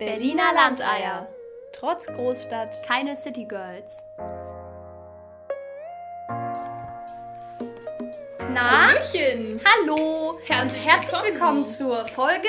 [0.00, 1.28] Berliner Landeier.
[1.74, 2.82] Trotz Großstadt.
[2.86, 3.84] Keine City Girls.
[8.50, 8.92] Na?
[8.92, 9.60] Hallöchen.
[9.62, 11.66] Hallo Herzlich und herzlich willkommen.
[11.66, 12.48] willkommen zur Folge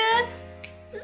[0.87, 1.03] 6.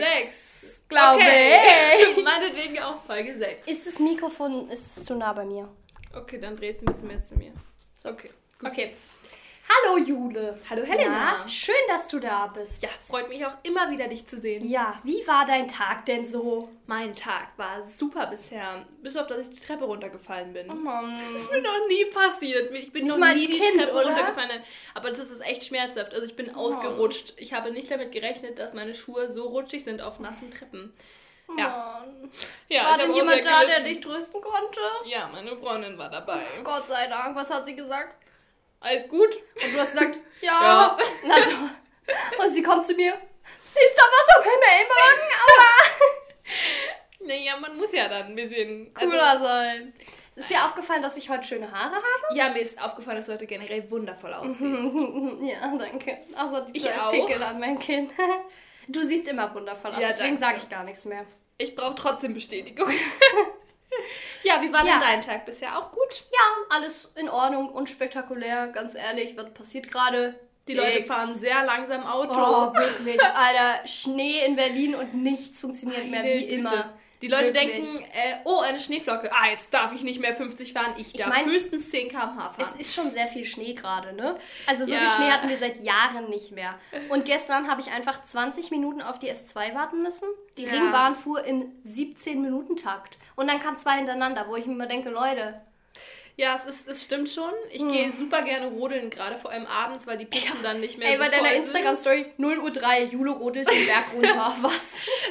[0.00, 0.64] Sechs.
[0.88, 2.22] Glaube okay.
[2.24, 3.68] Meinetwegen auch Folge 6.
[3.68, 5.68] Ist das Mikrofon ist zu nah bei mir?
[6.12, 7.52] Okay, dann drehst du ein bisschen mehr zu mir.
[7.96, 8.30] Ist okay.
[8.58, 8.70] Gut.
[8.70, 8.96] Okay.
[9.82, 10.58] Hallo Jule.
[10.70, 11.38] Hallo Helena.
[11.42, 12.82] Na, schön, dass du da bist.
[12.82, 14.68] Ja, freut mich auch immer wieder, dich zu sehen.
[14.68, 16.68] Ja, wie war dein Tag denn so?
[16.86, 18.84] Mein Tag war super bisher.
[19.02, 20.70] Bis auf, dass ich die Treppe runtergefallen bin.
[20.70, 21.18] Oh Mann.
[21.32, 22.72] Das ist mir noch nie passiert.
[22.72, 24.06] Ich bin noch mal nie die Kind, Treppe oder?
[24.10, 24.62] runtergefallen.
[24.94, 26.14] Aber das ist echt schmerzhaft.
[26.14, 26.58] Also ich bin Oh.
[26.66, 27.32] ausgerutscht.
[27.36, 30.92] Ich habe nicht damit gerechnet, dass meine Schuhe so rutschig sind auf nassen Treppen.
[31.58, 32.00] Ja.
[32.06, 32.30] Mann.
[32.68, 34.80] ja War ich denn jemand da, der dich trösten konnte?
[35.06, 36.40] Ja, meine Freundin war dabei.
[36.62, 37.34] Gott sei Dank.
[37.36, 38.23] Was hat sie gesagt?
[38.84, 39.34] Alles gut?
[39.62, 40.52] Und du hast gesagt, ja.
[40.60, 40.96] Ja.
[41.24, 41.50] Und, also,
[42.44, 43.14] und sie kommt zu mir.
[43.14, 45.28] Ist da was auf dem Ellbogen?
[45.42, 48.90] Aber Naja, man muss ja dann ein bisschen.
[48.94, 49.92] also- cooler sein.
[50.36, 52.36] Ist dir aufgefallen, dass ich heute schöne Haare habe?
[52.36, 54.60] ja, mir ist aufgefallen, dass du heute generell wundervoll aussiehst.
[55.42, 56.18] ja, danke.
[56.36, 57.10] Außer die Ich zwei.
[57.12, 58.10] Pickel an mein Kinn.
[58.88, 61.24] Du siehst immer wundervoll aus, Ja, deswegen sage ich gar nichts mehr.
[61.56, 62.90] Ich brauche trotzdem Bestätigung.
[64.42, 64.92] Ja, wie war Ja.
[64.98, 65.78] denn dein Tag bisher?
[65.78, 66.24] Auch gut?
[66.32, 69.36] Ja, alles in Ordnung, unspektakulär, ganz ehrlich.
[69.36, 70.34] Was passiert gerade?
[70.66, 71.06] Die Leute Nix.
[71.08, 72.32] fahren sehr langsam Auto.
[72.34, 73.20] Oh, wirklich.
[73.34, 76.54] Alter, Schnee in Berlin und nichts funktioniert mehr Meine wie Güte.
[76.54, 76.92] immer.
[77.22, 77.82] Die Leute Wirklich.
[77.82, 79.30] denken, äh, oh, eine Schneeflocke.
[79.32, 80.94] Ah, jetzt darf ich nicht mehr 50 fahren.
[80.98, 82.68] Ich Ich darf mein, höchstens 10 km/h fahren.
[82.78, 84.36] Es ist schon sehr viel Schnee gerade, ne?
[84.66, 84.98] Also so Ja.
[84.98, 86.74] viel Schnee hatten wir seit Jahren nicht mehr.
[87.08, 90.28] Und gestern habe ich einfach 20 Minuten auf die S2 warten müssen.
[90.58, 90.70] Die Ja.
[90.72, 93.16] Ringbahn fuhr im 17-Minuten-Takt.
[93.36, 95.60] Und dann kamen zwei hintereinander, wo ich mir immer denke, Leute,
[96.36, 97.52] ja, es, ist, es stimmt schon.
[97.70, 101.08] Ich gehe super gerne rodeln, gerade vor allem abends, weil die Pisten dann nicht mehr
[101.08, 104.56] ey, so bei deiner Instagram-Story 0 Uhr 3, Jule rodelt den Berg runter.
[104.62, 104.82] Was?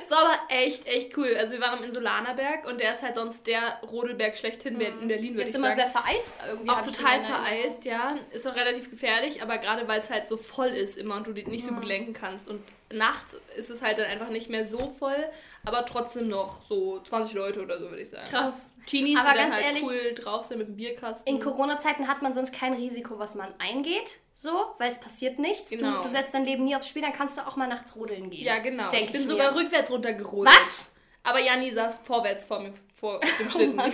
[0.06, 1.36] So, aber echt, echt cool.
[1.38, 5.34] Also wir waren am Insulanerberg und der ist halt sonst der Rodelberg schlechthin in Berlin,
[5.34, 5.80] würde Ist ich immer sagen.
[5.82, 6.70] sehr vereist irgendwie.
[6.70, 8.16] auch total vereist, ja.
[8.32, 11.34] Ist auch relativ gefährlich, aber gerade weil es halt so voll ist immer und du
[11.34, 12.48] nicht so gut lenken kannst.
[12.48, 12.62] Und
[12.94, 15.26] nachts ist es halt dann einfach nicht mehr so voll,
[15.66, 18.28] aber trotzdem noch so 20 Leute oder so, würde ich sagen.
[18.30, 18.74] Krass.
[18.86, 21.34] Teenies, Aber die dann ganz halt ehrlich, cool drauf sind mit dem Bierkasten.
[21.34, 25.72] In Corona-Zeiten hat man sonst kein Risiko, was man eingeht, so, weil es passiert nichts.
[25.72, 25.98] Genau.
[25.98, 28.30] Du, du setzt dein Leben nie aufs Spiel, dann kannst du auch mal nachts rodeln
[28.30, 28.44] gehen.
[28.44, 28.90] ja, genau.
[28.92, 30.54] Ich bin ich sogar rückwärts runtergerodelt.
[30.54, 30.88] Was?
[31.24, 33.82] Aber Janni saß vorwärts vor mir vor dem Schlitten.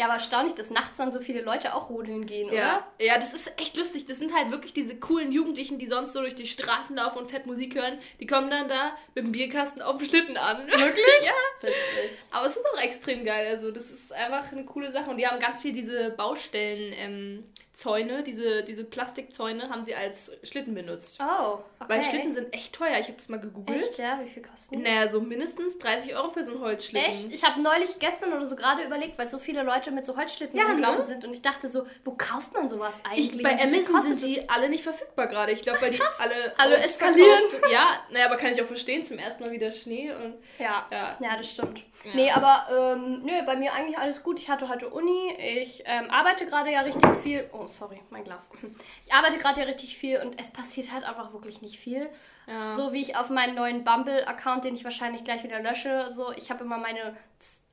[0.00, 2.56] Ja, aber erstaunlich, dass nachts dann so viele Leute auch rodeln gehen, oder?
[2.56, 2.86] Ja.
[2.98, 4.06] ja, das ist echt lustig.
[4.06, 7.30] Das sind halt wirklich diese coolen Jugendlichen, die sonst so durch die Straßen laufen und
[7.30, 7.98] fett Musik hören.
[8.18, 10.66] Die kommen dann da mit dem Bierkasten auf dem Schlitten an.
[10.68, 11.04] Wirklich?
[11.22, 11.32] ja.
[11.60, 12.16] Witzig.
[12.30, 13.46] Aber es ist auch extrem geil.
[13.48, 15.10] Also, das ist einfach eine coole Sache.
[15.10, 16.94] Und die haben ganz viel diese Baustellen.
[16.96, 17.44] Ähm,
[17.80, 21.18] Zäune, diese, diese Plastikzäune haben sie als Schlitten benutzt.
[21.18, 21.88] Oh, okay.
[21.88, 22.98] Weil Schlitten sind echt teuer.
[22.98, 23.82] Ich habe das mal gegoogelt.
[23.82, 24.20] Echt, ja?
[24.22, 24.82] Wie viel kosten die?
[24.82, 27.10] Naja, so mindestens 30 Euro für so einen Holzschlitten.
[27.10, 27.32] Echt?
[27.32, 30.58] Ich habe neulich gestern oder so gerade überlegt, weil so viele Leute mit so Holzschlitten
[30.58, 31.04] Ja, rumgelaufen ne?
[31.06, 33.36] sind und ich dachte so, wo kauft man sowas eigentlich?
[33.36, 35.52] Ich, bei Amazon sind die alle nicht verfügbar gerade.
[35.52, 37.44] Ich glaube, weil die alle Alle eskalieren.
[37.72, 39.06] Ja, naja, aber kann ich auch verstehen.
[39.06, 40.34] Zum ersten Mal wieder Schnee und?
[40.58, 40.86] Ja.
[40.90, 41.16] ja.
[41.18, 41.82] Ja, das stimmt.
[42.04, 42.10] Ja.
[42.14, 44.38] Nee, aber ähm, nö, bei mir eigentlich alles gut.
[44.38, 45.34] Ich hatte heute Uni.
[45.38, 47.48] Ich ähm, arbeite gerade ja richtig viel.
[47.52, 48.50] Oh, sorry, mein Glas.
[49.04, 52.08] Ich arbeite gerade ja richtig viel und es passiert halt einfach wirklich nicht viel.
[52.46, 52.74] Ja.
[52.74, 56.50] So wie ich auf meinen neuen Bumble-Account, den ich wahrscheinlich gleich wieder lösche, so ich
[56.50, 57.16] habe immer meine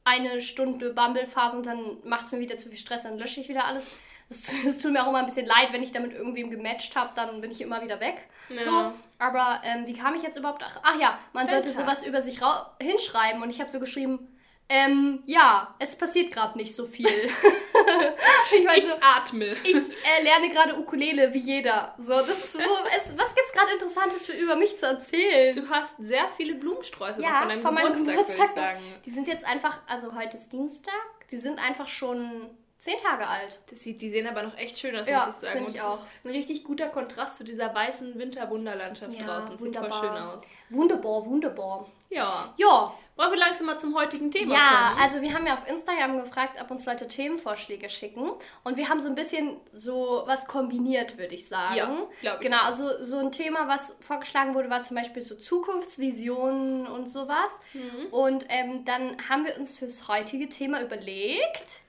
[0.04, 3.50] eine Stunde Bumble-Phase und dann macht es mir wieder zu viel Stress, dann lösche ich
[3.50, 3.92] wieder alles.
[4.30, 4.44] Es
[4.82, 7.42] tut, mir auch immer ein bisschen leid, wenn ich da mit irgendwem gematcht habe, dann
[7.42, 8.18] bin ich immer wieder weg.
[8.50, 8.62] Ja.
[8.62, 10.64] So, aber ähm, wie kam ich jetzt überhaupt?
[10.66, 12.40] Ach, ach ja, man Dein sollte sowas über sich
[12.82, 14.37] hinschreiben und ich habe so geschrieben,
[14.70, 17.08] ähm, ja, es passiert gerade nicht so viel.
[18.58, 19.54] ich weiß Ich so, atme.
[19.64, 21.96] ich äh, lerne gerade Ukulele wie jeder.
[21.98, 25.56] So, das ist so, es, was gibt's gerade Interessantes für über mich zu erzählen?
[25.56, 28.38] Du hast sehr viele Blumensträuße ja, von deinem von Geburtstag, Geburtstag.
[28.38, 28.84] würde ich sagen.
[29.06, 30.94] Die sind jetzt einfach, also heute ist Dienstag,
[31.32, 33.60] die sind einfach schon zehn Tage alt.
[33.70, 35.66] Das sieht, die sehen aber noch echt schön aus, Ja, muss ich sagen.
[35.66, 36.04] Und ich auch.
[36.24, 39.52] ein richtig guter Kontrast zu dieser weißen Winterwunderlandschaft Ja, draußen.
[39.52, 40.00] Das sieht voll wunderbar.
[40.14, 40.44] schön aus.
[40.70, 41.86] Wunderbar, wunderbar.
[42.10, 42.54] Ja.
[42.58, 45.02] Ja, Wollen wir langsam mal zum heutigen Thema ja, kommen?
[45.02, 48.30] also wir haben ja auf Instagram gefragt, ob uns Leute Themenvorschläge schicken.
[48.64, 51.76] Und wir haben so ein bisschen so was kombiniert, würde ich sagen.
[51.76, 55.34] Ja, glaub ich Genau, also so ein Thema, was vorgeschlagen wurde, war zum Beispiel so
[55.34, 57.52] Zukunftsvisionen und sowas.
[57.74, 58.06] Mhm.
[58.12, 61.82] Und ähm, dann haben wir uns fürs heutige Thema überlegt.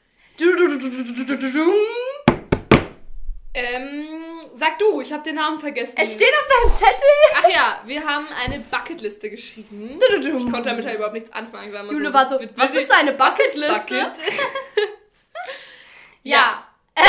[3.55, 5.95] Ähm, sag du, ich habe den Namen vergessen.
[5.97, 7.09] Es steht auf deinem Zettel.
[7.37, 9.99] Ach ja, wir haben eine Bucketliste geschrieben.
[10.21, 11.73] Ich konnte damit halt überhaupt nichts anfangen.
[11.73, 13.75] War immer Jule so, war so, was ist eine Bucketliste?
[13.75, 14.13] Bucket?
[16.23, 16.67] Ja.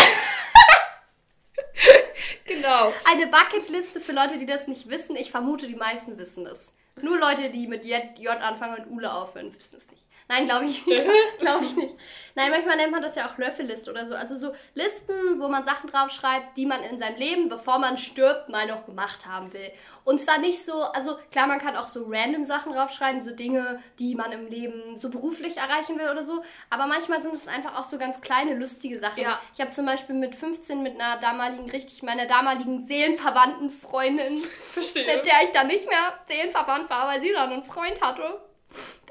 [2.46, 2.92] Genau.
[3.06, 5.16] Eine Bucketliste für Leute, die das nicht wissen.
[5.16, 6.74] Ich vermute, die meisten wissen es.
[7.02, 10.04] Nur Leute, die mit J, J anfangen und Ule aufhören, wissen es nicht.
[10.30, 11.04] Nein, glaube ich nicht.
[11.40, 11.96] glaube ich nicht.
[12.36, 14.14] Nein, manchmal nennt man das ja auch Löffelliste oder so.
[14.14, 18.48] Also so Listen, wo man Sachen draufschreibt, die man in seinem Leben, bevor man stirbt,
[18.48, 19.72] mal noch gemacht haben will.
[20.06, 23.81] Und zwar nicht so, also klar, man kann auch so random Sachen draufschreiben, so Dinge,
[23.98, 26.44] die man im Leben so beruflich erreichen will oder so.
[26.70, 29.24] Aber manchmal sind es einfach auch so ganz kleine, lustige Sachen.
[29.24, 29.42] Ja.
[29.56, 34.44] Ich habe zum Beispiel mit 15 mit einer damaligen, richtig meiner damaligen seelenverwandten Freundin,
[34.74, 35.08] Verstehe.
[35.08, 38.40] mit der ich dann nicht mehr seelenverwandt war, weil sie dann einen Freund hatte.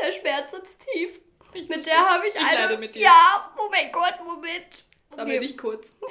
[0.00, 1.20] Der Schmerz sitzt tief.
[1.69, 2.76] mit der habe ich, Ich eine.
[2.78, 3.02] mit dir.
[3.02, 4.84] Ja, oh mein Gott, Moment.
[5.12, 5.40] Aber Okay.
[5.40, 5.93] nicht kurz.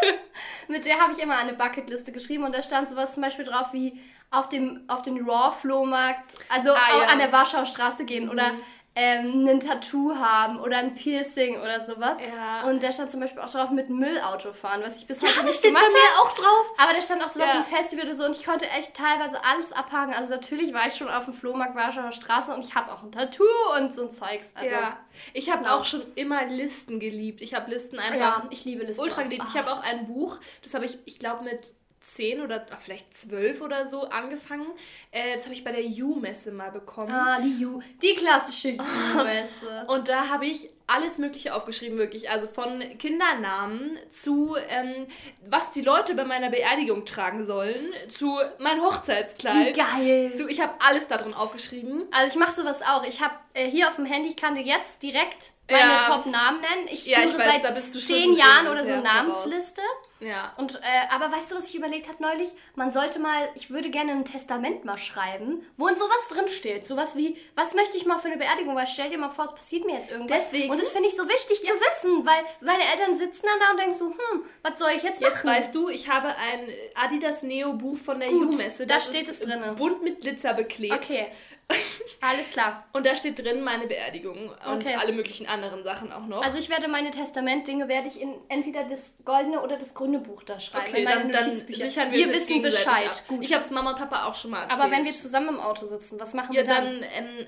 [0.68, 3.72] Mit der habe ich immer eine Bucketliste geschrieben und da stand sowas zum Beispiel drauf
[3.72, 7.08] wie auf dem, auf den Raw-Flohmarkt, also Ah, ja.
[7.08, 8.62] an der Warschauer Straße gehen oder Mhm.
[8.94, 12.18] Ähm, ein Tattoo haben oder ein Piercing oder sowas.
[12.20, 12.68] Ja.
[12.68, 15.46] Und da stand zum Beispiel auch drauf mit Müllauto fahren, was ich bis heute das
[15.46, 15.92] nicht gemacht habe.
[15.94, 16.66] mir auch drauf.
[16.76, 17.60] Aber da stand auch sowas Ja.
[17.60, 20.12] wie Festival oder so und ich konnte echt teilweise alles abhaken.
[20.12, 23.12] Also natürlich war ich schon auf dem Flohmarkt Warschauer Straße und ich habe auch ein
[23.12, 23.44] Tattoo
[23.78, 24.50] und so ein Zeugs.
[24.54, 24.98] Also, ja.
[25.32, 25.76] Ich habe Ja.
[25.76, 27.40] auch schon immer Listen geliebt.
[27.40, 29.00] Ich habe Listen einfach ja, ich liebe Listen.
[29.00, 29.44] ultra geliebt.
[29.48, 29.60] Ich Ah.
[29.60, 33.60] habe auch ein Buch, das habe ich, ich glaube, mit 10 oder ach, vielleicht 12
[33.60, 34.66] oder so angefangen.
[35.10, 37.10] Äh, das habe ich bei der U-Messe mal bekommen.
[37.12, 38.68] Ah, die Ju, die klassische
[39.14, 39.84] Ju-Messe.
[39.88, 42.30] Und da habe ich alles Mögliche aufgeschrieben, wirklich.
[42.30, 45.06] Also von Kindernamen zu, ähm,
[45.48, 49.76] was die Leute bei meiner Beerdigung tragen sollen, zu mein Wie Hochzeitskleid.
[49.76, 50.32] geil.
[50.34, 52.04] Zu, ich habe alles da drin aufgeschrieben.
[52.10, 53.04] Also ich mache sowas auch.
[53.04, 56.06] Ich habe äh, hier auf dem Handy, ich kann dir jetzt direkt meine Ja.
[56.06, 56.86] Top-Namen nennen.
[56.90, 58.94] Ich Ja, ich weiß, seit zehn Jahren oder so.
[58.96, 59.80] Namensliste.
[60.20, 60.52] Ja.
[60.56, 60.78] Und, äh,
[61.10, 62.50] aber weißt du, was ich überlegt habe neulich?
[62.76, 66.86] Man sollte mal, ich würde gerne ein Testament mal schreiben, wo in sowas drin steht.
[66.86, 68.76] Sowas wie, was möchte ich mal für eine Beerdigung?
[68.76, 70.50] Weil stell dir mal vor, es passiert mir jetzt irgendwas.
[70.50, 73.70] Deswegen- Und das finde ich so wichtig zu wissen, weil meine Eltern sitzen dann da
[73.72, 75.32] und denken so, hm, was soll ich jetzt machen?
[75.34, 78.86] Jetzt weißt du, ich habe ein Adidas Neo Buch von der Gut, U-Messe.
[78.86, 79.72] da steht ist es drinne.
[79.72, 80.94] Bunt mit Glitzer beklebt.
[80.94, 81.26] Okay.
[82.20, 82.84] Alles klar.
[82.92, 84.96] Und da steht drin meine Beerdigung und Okay.
[84.98, 86.42] alle möglichen anderen Sachen auch noch.
[86.42, 90.42] Also ich werde meine Testamentdinge werde ich in entweder das goldene oder das grüne Buch
[90.42, 90.86] da schreiben.
[90.88, 93.08] okay, dann, dann sichern wir, wir wissen Bescheid.
[93.08, 93.22] Ab.
[93.28, 93.44] Gut.
[93.44, 94.80] Ich habe es Mama und Papa auch schon mal erzählt.
[94.80, 96.84] Aber wenn wir zusammen im Auto sitzen, was machen ja, wir dann?
[96.84, 97.46] dann ähm, äh,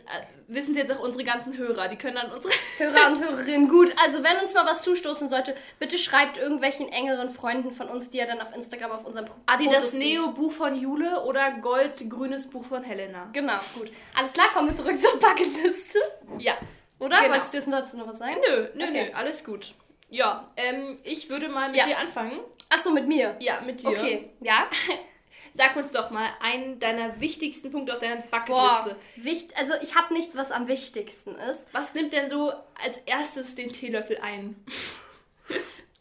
[0.48, 1.88] wissen sie jetzt auch unsere ganzen Hörer.
[1.88, 3.92] Die können dann unsere Hörer und Hörerinnen, gut.
[4.02, 8.18] Also wenn uns mal was zustoßen sollte, bitte schreibt irgendwelchen engeren Freunden von uns, die
[8.18, 10.28] ihr dann auf Instagram auf unserem Pro Adidas Neo.
[10.32, 13.28] Buch von Jule oder gold-grünes Buch von Helena.
[13.32, 13.90] Genau, gut.
[14.14, 15.99] Alles klar, kommen wir zurück zur Bucketliste.
[16.38, 16.55] Ja.
[16.99, 17.19] Oder?
[17.20, 17.32] Genau.
[17.32, 18.37] Wolltest du jetzt dazu noch was sagen?
[18.49, 19.06] Nö, nö, Okay.
[19.11, 19.75] nö, alles gut.
[20.11, 21.87] Ja, ähm, ich würde mal mit Ja.
[21.87, 22.38] dir anfangen.
[22.69, 23.37] Achso, mit mir.
[23.40, 23.88] Ja, mit dir.
[23.90, 24.66] Okay, ja.
[25.56, 28.96] Sag uns doch mal einen deiner wichtigsten Punkte auf deiner Bucketliste.
[29.16, 31.64] wicht, also ich habe nichts, was am wichtigsten ist.
[31.72, 32.52] Was nimmt denn so
[32.84, 34.56] als erstes den Teelöffel ein?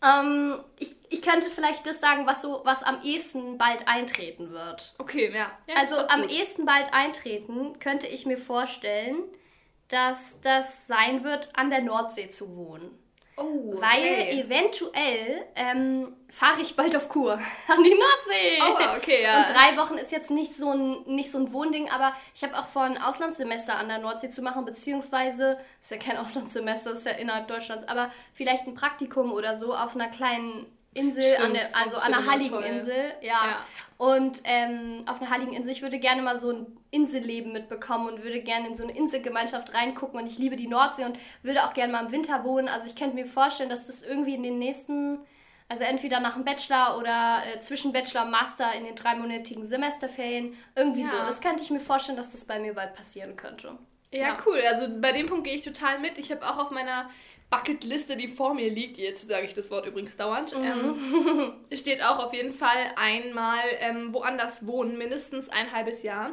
[0.06, 0.60] Ähm,
[1.14, 4.94] ich, könnte vielleicht das sagen, was so, was am ehesten bald eintreten wird.
[4.98, 5.52] Okay, ja.
[5.68, 9.24] ja Also am ehesten bald eintreten könnte ich mir vorstellen,
[9.90, 12.98] dass das sein wird, an der Nordsee zu wohnen.
[13.36, 14.42] Oh, Weil okay.
[14.42, 17.34] eventuell ähm, fahre ich bald auf Kur
[17.68, 18.62] an die Nordsee.
[18.62, 19.40] Aua, okay, ja.
[19.40, 22.58] Und drei Wochen ist jetzt nicht so ein, nicht so ein Wohnding, aber ich habe
[22.58, 27.06] auch vor, ein Auslandssemester an der Nordsee zu machen, beziehungsweise, ist ja kein Auslandssemester, ist
[27.06, 31.54] ja innerhalb Deutschlands, aber vielleicht ein Praktikum oder so auf einer kleinen Insel, Stimmt, an
[31.54, 32.64] der, also an immer heiligen toll.
[32.64, 33.14] Insel.
[33.22, 33.28] Ja.
[33.30, 33.66] Ja.
[33.98, 38.24] Und ähm, auf einer heiligen Insel, ich würde gerne mal so ein Inselleben mitbekommen und
[38.24, 41.74] würde gerne in so eine Inselgemeinschaft reingucken und ich liebe die Nordsee und würde auch
[41.74, 42.68] gerne mal im Winter wohnen.
[42.68, 45.20] Also ich könnte mir vorstellen, dass das irgendwie in den nächsten,
[45.70, 50.56] also entweder nach dem Bachelor oder äh, zwischen Bachelor und Master in den dreimonatigen Semesterferien,
[50.76, 51.10] irgendwie Ja.
[51.10, 51.18] so.
[51.26, 53.78] Das könnte ich mir vorstellen, dass das bei mir bald passieren könnte.
[54.12, 54.38] Ja, Ja.
[54.46, 54.60] cool.
[54.70, 56.18] Also bei dem Punkt gehe ich total mit.
[56.18, 57.10] Ich habe auch auf meiner
[57.54, 62.26] Bucketliste, die vor mir liegt, jetzt sage ich das Wort übrigens dauernd, ähm, steht auch
[62.26, 66.32] auf jeden Fall einmal ähm, woanders wohnen, mindestens ein halbes Jahr.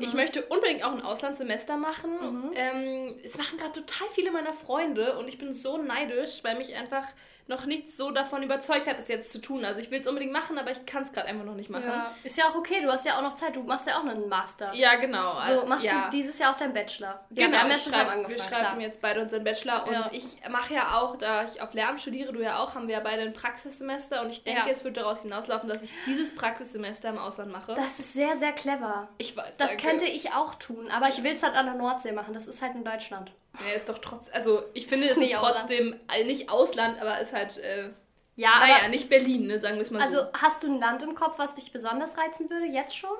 [0.00, 2.50] Ich möchte unbedingt auch ein Auslandssemester machen.
[2.54, 6.74] Ähm, es machen gerade total viele meiner Freunde und ich bin so neidisch, weil mich
[6.74, 7.06] einfach
[7.48, 9.64] noch nichts so davon überzeugt hat, es jetzt zu tun.
[9.64, 11.86] Also ich will es unbedingt machen, aber ich kann es gerade einfach noch nicht machen.
[11.86, 12.12] Ja.
[12.24, 14.14] Ist ja auch okay, du hast ja auch noch Zeit, du machst ja auch noch
[14.14, 14.74] einen Master.
[14.74, 15.38] Ja, genau.
[15.40, 16.04] So, machst ja.
[16.04, 17.24] du dieses Jahr auch deinen Bachelor?
[17.30, 18.28] Genau, wir haben ja zusammen angefangen.
[18.36, 18.80] wir schreiben klar.
[18.80, 20.08] jetzt beide unseren Bachelor und Ja.
[20.12, 23.00] ich mache ja auch, da ich auf Lehramt studiere, du ja auch, haben wir ja
[23.00, 24.72] beide ein Praxissemester und ich denke, Ja.
[24.72, 27.74] es wird daraus hinauslaufen, dass ich dieses Praxissemester im Ausland mache.
[27.74, 29.08] Das ist sehr, sehr clever.
[29.18, 29.56] ich weiß.
[29.58, 29.86] Das danke.
[29.86, 32.34] könnte ich auch tun, aber ich will es halt an der Nordsee machen.
[32.34, 33.30] Das ist halt in Deutschland.
[33.68, 35.56] Ja, ist doch trotz, also ich finde, es ist nicht Ausland.
[35.68, 37.90] trotzdem äh, nicht Ausland, aber ist halt, äh,
[38.36, 40.28] Ja, naja, aber nicht Berlin, ne, sagen wir es mal also so.
[40.40, 43.16] hast du ein Land im Kopf, was dich besonders reizen würde, jetzt schon?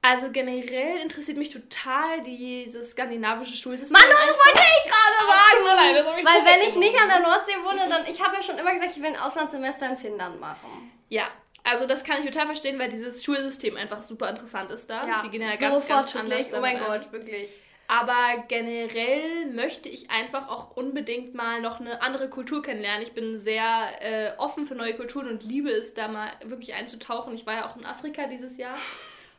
[0.00, 3.92] Also generell interessiert mich total dieses skandinavische Schulsystem.
[3.98, 5.64] Mann, das wollte ich gerade sagen!
[5.64, 8.22] mir leid, das ich Weil so wenn ich nicht an der Nordsee wohne, dann, ich
[8.22, 10.92] habe ja schon immer gesagt, ich will ein Auslandssemester in Finnland machen.
[11.08, 11.24] Ja,
[11.64, 15.04] Also das kann ich total verstehen, weil dieses Schulsystem einfach super interessant ist da.
[15.06, 16.78] Ja, Die gehen ja so ganz, ganz anders Oh mein.
[16.78, 17.50] Gott, wirklich.
[17.90, 23.02] Aber generell möchte ich einfach auch unbedingt mal noch eine andere Kultur kennenlernen.
[23.02, 27.34] Ich bin sehr äh, offen für neue Kulturen und liebe es, da mal wirklich einzutauchen.
[27.34, 28.76] Ich war ja auch in Afrika dieses Jahr,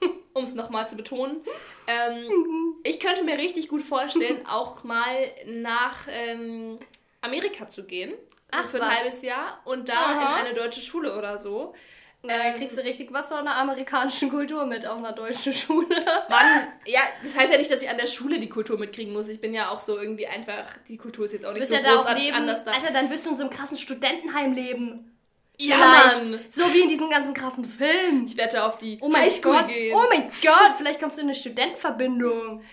[0.34, 1.42] um es nochmal zu betonen.
[1.86, 6.80] Ähm, ich könnte mir richtig gut vorstellen, auch mal nach ähm,
[7.22, 8.16] Amerika zu gehen.
[8.50, 8.98] Ach, für ein was?
[8.98, 10.40] halbes Jahr und da Aha.
[10.40, 11.76] in eine deutsche Schule oder so.
[12.22, 15.88] Ja, dann kriegst du richtig was von einer amerikanischen Kultur mit auf einer deutschen Schule.
[16.30, 19.30] Mann, ja, das heißt ja nicht, dass ich an der Schule die Kultur mitkriegen muss.
[19.30, 21.76] Ich bin ja auch so irgendwie einfach, die Kultur ist jetzt auch nicht wirst so
[21.76, 22.36] ja großartig leben.
[22.36, 22.72] anders da.
[22.74, 25.18] Alter, dann wirst du in so einem krassen Studentenheim leben.
[25.58, 25.78] ja.
[25.78, 26.40] Mann!
[26.50, 28.26] So wie in diesen ganzen krassen Filmen.
[28.26, 29.68] Ich werde auf die Oh mein Highschool Gott.
[29.70, 29.96] gehen.
[29.96, 32.64] Oh mein Gott, vielleicht kommst du in eine Studentenverbindung.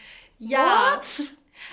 [0.41, 1.01] ja.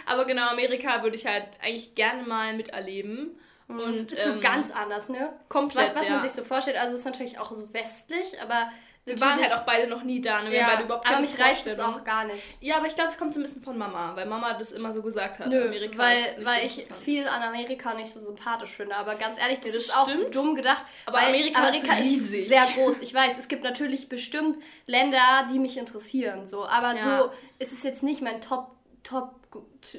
[0.06, 3.38] Aber genau, Amerika würde ich halt eigentlich gerne mal miterleben.
[3.68, 5.32] Und, Und das ist so ähm, ganz anders, ne?
[5.50, 6.14] komplett, Was, was ja.
[6.16, 8.70] man sich so vorstellt, also es ist natürlich auch so westlich, aber
[9.06, 10.50] Wir waren halt auch beide noch nie da, ne?
[10.52, 12.42] Wir ja, haben beide überhaupt aber keine mich reicht es auch gar nicht.
[12.62, 14.94] Ja, aber ich glaube, es kommt so ein bisschen von Mama, weil Mama das immer
[14.94, 15.48] so gesagt hat.
[15.48, 18.96] Nö, Amerika weil, ist weil ich viel an Amerika nicht so sympathisch finde.
[18.96, 20.34] Aber ganz ehrlich, das, das ist auch stimmt.
[20.36, 20.84] dumm gedacht.
[21.06, 22.48] Aber weil Amerika ist riesig.
[22.50, 23.00] sehr groß.
[23.02, 26.46] Ich weiß, es gibt natürlich bestimmt Länder, die mich interessieren.
[26.46, 26.66] So.
[26.66, 27.24] Aber Ja.
[27.24, 28.72] so ist es jetzt nicht mein Top,
[29.04, 29.34] Top,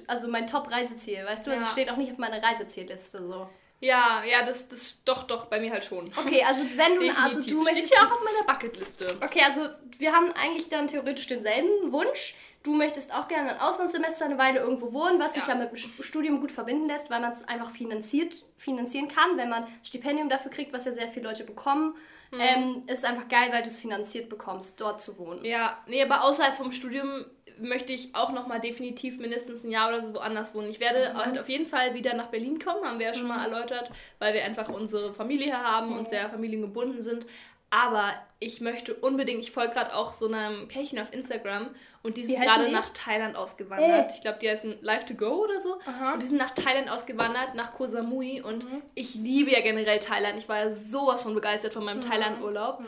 [0.07, 1.51] also mein Top-Reiseziel, weißt du?
[1.51, 1.67] Also Ja.
[1.69, 3.27] es steht auch nicht auf meiner Reisezielliste.
[3.27, 3.49] So.
[3.81, 6.11] Ja, ja, das, das doch, doch, bei mir halt schon.
[6.17, 7.95] Okay, also wenn du, also du Steht möchtest...
[7.95, 9.17] ja auch auf meiner Bucketliste.
[9.23, 9.69] Okay, also
[9.99, 12.35] wir haben eigentlich dann theoretisch denselben Wunsch.
[12.63, 15.51] Du möchtest auch gerne ein Auslandssemester eine Weile irgendwo wohnen, was sich Ja.
[15.53, 19.37] ja mit dem St- Studium gut verbinden lässt, weil man es einfach finanziert, finanzieren kann,
[19.37, 21.95] wenn man Stipendium dafür kriegt, was ja sehr viele Leute bekommen.
[22.31, 22.41] Mhm.
[22.41, 25.45] Ähm, ist einfach geil, weil du es finanziert bekommst, dort zu wohnen.
[25.45, 27.27] Ja, nee, aber außerhalb vom Studium
[27.61, 30.71] möchte ich auch nochmal definitiv mindestens ein Jahr oder so woanders wohnen.
[30.71, 31.19] Ich werde Mhm.
[31.19, 34.35] halt auf jeden Fall wieder nach Berlin kommen, haben wir ja schon mal erläutert, weil
[34.35, 35.99] wir einfach unsere Familie hier haben Mhm.
[35.99, 37.27] und sehr familiengebunden sind.
[37.71, 41.71] Aber ich möchte unbedingt, ich folge gerade auch so einem Pärchen auf Instagram
[42.05, 44.11] und die sind gerade nach Thailand ausgewandert.
[44.11, 44.15] Oh.
[44.15, 45.79] Ich glaube, die heißen Live to Go oder so.
[45.85, 46.13] Aha.
[46.13, 48.41] Und die sind nach Thailand ausgewandert, nach Koh Samui.
[48.43, 48.83] Und Mhm.
[48.95, 50.39] ich liebe ja generell Thailand.
[50.39, 51.87] Ich war ja sowas von begeistert von Mhm.
[51.87, 52.81] meinem Thailand-Urlaub.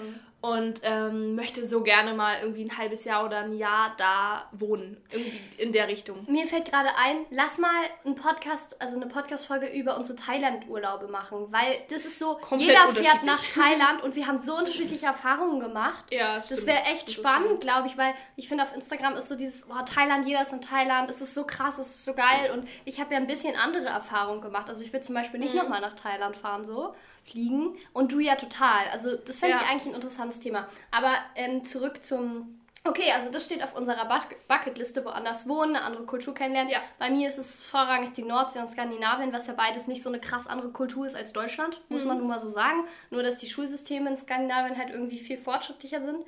[0.47, 4.97] Und ähm, möchte so gerne mal irgendwie ein halbes Jahr oder ein Jahr da wohnen.
[5.11, 6.25] Irgendwie in der Richtung.
[6.29, 11.47] Mir fällt gerade ein, lass mal einen Podcast, also eine Podcast-Folge über unsere Thailand-Urlaube machen,
[11.51, 13.41] weil das ist so, Komplett jeder fährt nach.
[13.53, 16.05] Thailand und wir haben so unterschiedliche Erfahrungen gemacht.
[16.11, 17.19] Ja, Das stimmt, wäre ist echt interessant.
[17.37, 20.53] spannend, glaube ich, weil ich finde, auf Instagram ist so dieses, oh, Thailand, jeder ist
[20.53, 23.27] in Thailand, es ist so krass, es ist so geil und ich habe ja ein
[23.27, 24.69] bisschen andere Erfahrungen gemacht.
[24.69, 25.61] Also ich will zum Beispiel nicht Mhm.
[25.61, 26.95] nochmal nach Thailand fahren, so,
[27.31, 28.87] fliegen und du ja total.
[28.93, 29.63] Also das fände Ja.
[29.63, 30.69] ich eigentlich ein interessantes Thema.
[30.91, 32.61] Aber ähm, zurück zum...
[32.85, 36.71] Okay, also das steht auf unserer Buck- Bucketliste, woanders wohnen, eine andere Kultur kennenlernen.
[36.73, 36.79] Ja.
[37.01, 40.21] Bei mir ist es vorrangig die Nordsee und Skandinavien, was ja beides nicht so eine
[40.21, 42.09] krass andere Kultur ist als Deutschland, muss Mhm.
[42.09, 42.85] man nun mal so sagen.
[43.11, 46.25] Nur, dass die Schulsysteme in Skandinavien halt irgendwie viel fortschrittlicher sind.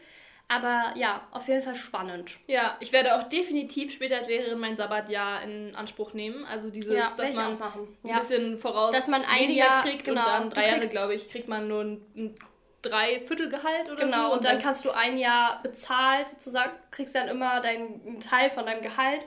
[0.50, 2.31] Aber ja, auf jeden Fall spannend.
[2.47, 6.47] Ja, ich werde auch definitiv später als Lehrerin mein Sabbatjahr in Anspruch nehmen.
[6.47, 8.19] Also dieses, Ja, dass man ein Ja.
[8.21, 11.49] bisschen voraus Dass man ein Jahr- kriegt genau, und dann drei Jahre, glaube ich, kriegt
[11.49, 12.35] man nur ein, ein
[12.81, 14.12] Dreiviertelgehalt oder so.
[14.12, 18.50] Genau, und dann kannst du ein Jahr bezahlt, sozusagen, kriegst dann immer deinen einen Teil
[18.50, 19.21] von deinem Gehalt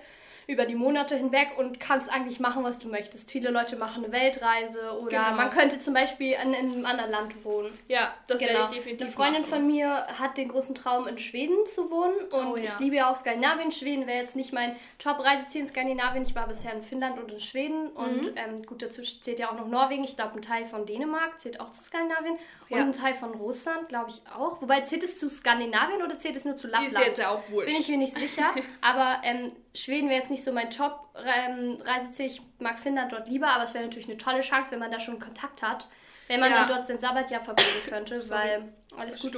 [0.52, 3.32] über die Monate hinweg und kannst eigentlich machen, was du möchtest.
[3.32, 5.32] Viele Leute machen eine Weltreise oder Genau.
[5.36, 7.72] man könnte zum Beispiel in, in einem anderen Land wohnen.
[7.88, 8.66] Ja, das werde Genau.
[8.70, 9.52] ich definitiv Eine Freundin machen.
[9.54, 12.16] von mir hat den großen Traum, in Schweden zu wohnen.
[12.34, 12.64] Und Oh, ja.
[12.64, 13.72] ich liebe ja auch Skandinavien.
[13.72, 16.24] Schweden wäre jetzt nicht mein Top-Reiseziel in Skandinavien.
[16.26, 17.84] Ich war bisher in Finnland und in Schweden.
[17.86, 17.90] Mhm.
[17.96, 20.04] Und ähm, gut, dazu zählt ja auch noch Norwegen.
[20.04, 22.38] Ich glaube, ein Teil von Dänemark zählt auch zu Skandinavien.
[22.72, 22.84] Und Ja.
[22.86, 24.62] ein Teil von Russland, glaube ich auch.
[24.62, 26.92] Wobei, zählt es zu Skandinavien oder zählt es nur zu Lappland?
[26.94, 27.68] ist jetzt ja auch wurscht.
[27.70, 28.54] Bin ich mir nicht sicher.
[28.82, 32.28] Aber ähm, Schweden wäre jetzt nicht so mein Top-Reiseziel.
[32.28, 35.00] ich mag Finnland dort lieber, aber es wäre natürlich eine tolle Chance, wenn man da
[35.00, 35.88] schon Kontakt hat.
[36.28, 36.60] Wenn man Ja.
[36.66, 39.38] dann dort sein Sabbatjahr verbringen könnte, weil alles gut.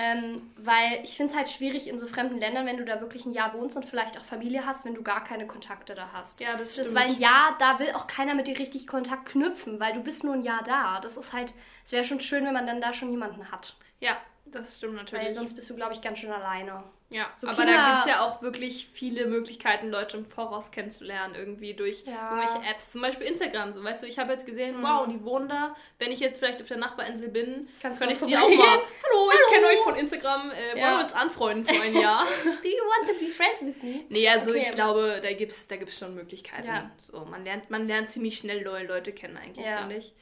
[0.00, 3.26] Ähm, weil ich finde es halt schwierig in so fremden Ländern, wenn du da wirklich
[3.26, 6.38] ein Jahr wohnst und vielleicht auch Familie hast, wenn du gar keine Kontakte da hast.
[6.40, 6.94] Ja, das Das, stimmt.
[6.94, 10.22] weil ein Jahr, da will auch keiner mit dir richtig Kontakt knüpfen, weil du bist
[10.22, 11.00] nur ein Jahr da.
[11.00, 11.52] Das ist halt,
[11.88, 13.74] es wäre schon schön, wenn man dann da schon jemanden hat.
[13.98, 15.24] Ja, das stimmt natürlich.
[15.24, 16.84] Weil sonst bist du, glaube ich, ganz schön alleine.
[17.08, 20.70] Ja, So aber Kinder- da gibt es ja auch wirklich viele Möglichkeiten, Leute im Voraus
[20.70, 22.36] kennenzulernen, irgendwie durch Ja.
[22.36, 23.72] irgendwelche Apps, zum Beispiel Instagram.
[23.72, 24.82] So, weißt du, ich habe jetzt gesehen, Mhm.
[24.82, 25.74] wow, die wohnen da.
[25.98, 28.50] Wenn ich jetzt vielleicht auf der Nachbarinsel bin, Kannst kann du ich die auch mal.
[28.58, 29.50] Hallo, ich Hallo.
[29.54, 30.50] kenne euch von Instagram.
[30.50, 30.96] Äh, wollen Ja.
[30.98, 32.26] wir uns anfreunden für ein Jahr?
[32.44, 34.04] Do you want to be friends with me?
[34.10, 36.66] nee, also Okay, ich aber- glaube, da gibt es da gibt's schon Möglichkeiten.
[36.68, 36.90] Ja.
[37.10, 39.78] So, man, lernt, man lernt ziemlich schnell neue Leute kennen, eigentlich, Ja.
[39.78, 40.12] finde ich.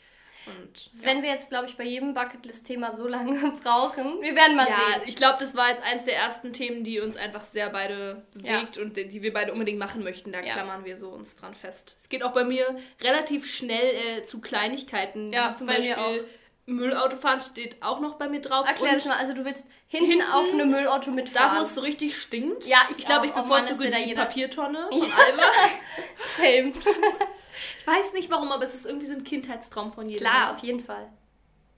[0.46, 0.90] Und, ja.
[1.02, 4.76] Wenn wir jetzt, glaube ich, bei jedem Bucketlist-Thema so lange brauchen, wir werden mal Ja,
[4.94, 5.02] sehen.
[5.06, 8.78] ich glaube, das war jetzt eins der ersten Themen, die uns einfach sehr beide bewegt
[8.78, 10.30] und die wir beide unbedingt machen möchten.
[10.32, 10.52] Da Ja.
[10.52, 11.96] klammern wir so uns dran fest.
[11.98, 16.26] Es geht auch bei mir relativ schnell äh, zu Kleinigkeiten, Ja, zum Beispiel
[16.66, 18.66] Müllautofahren steht auch noch bei mir drauf.
[18.66, 21.54] Erklär das mal, also du willst hinten, hinten auf eine Müllauto mitfahren.
[21.54, 22.66] Da, wo es so richtig stinkt.
[22.66, 24.24] Ja, ich, ich glaube, ich bevorzuge oh Mann, die jeder...
[24.24, 25.42] Papiertonne von Alba.
[26.36, 26.72] Same.
[27.80, 30.26] ich weiß nicht warum, aber es ist irgendwie so ein Kindheitstraum von jedem.
[30.26, 31.08] Klar, auf jeden Fall.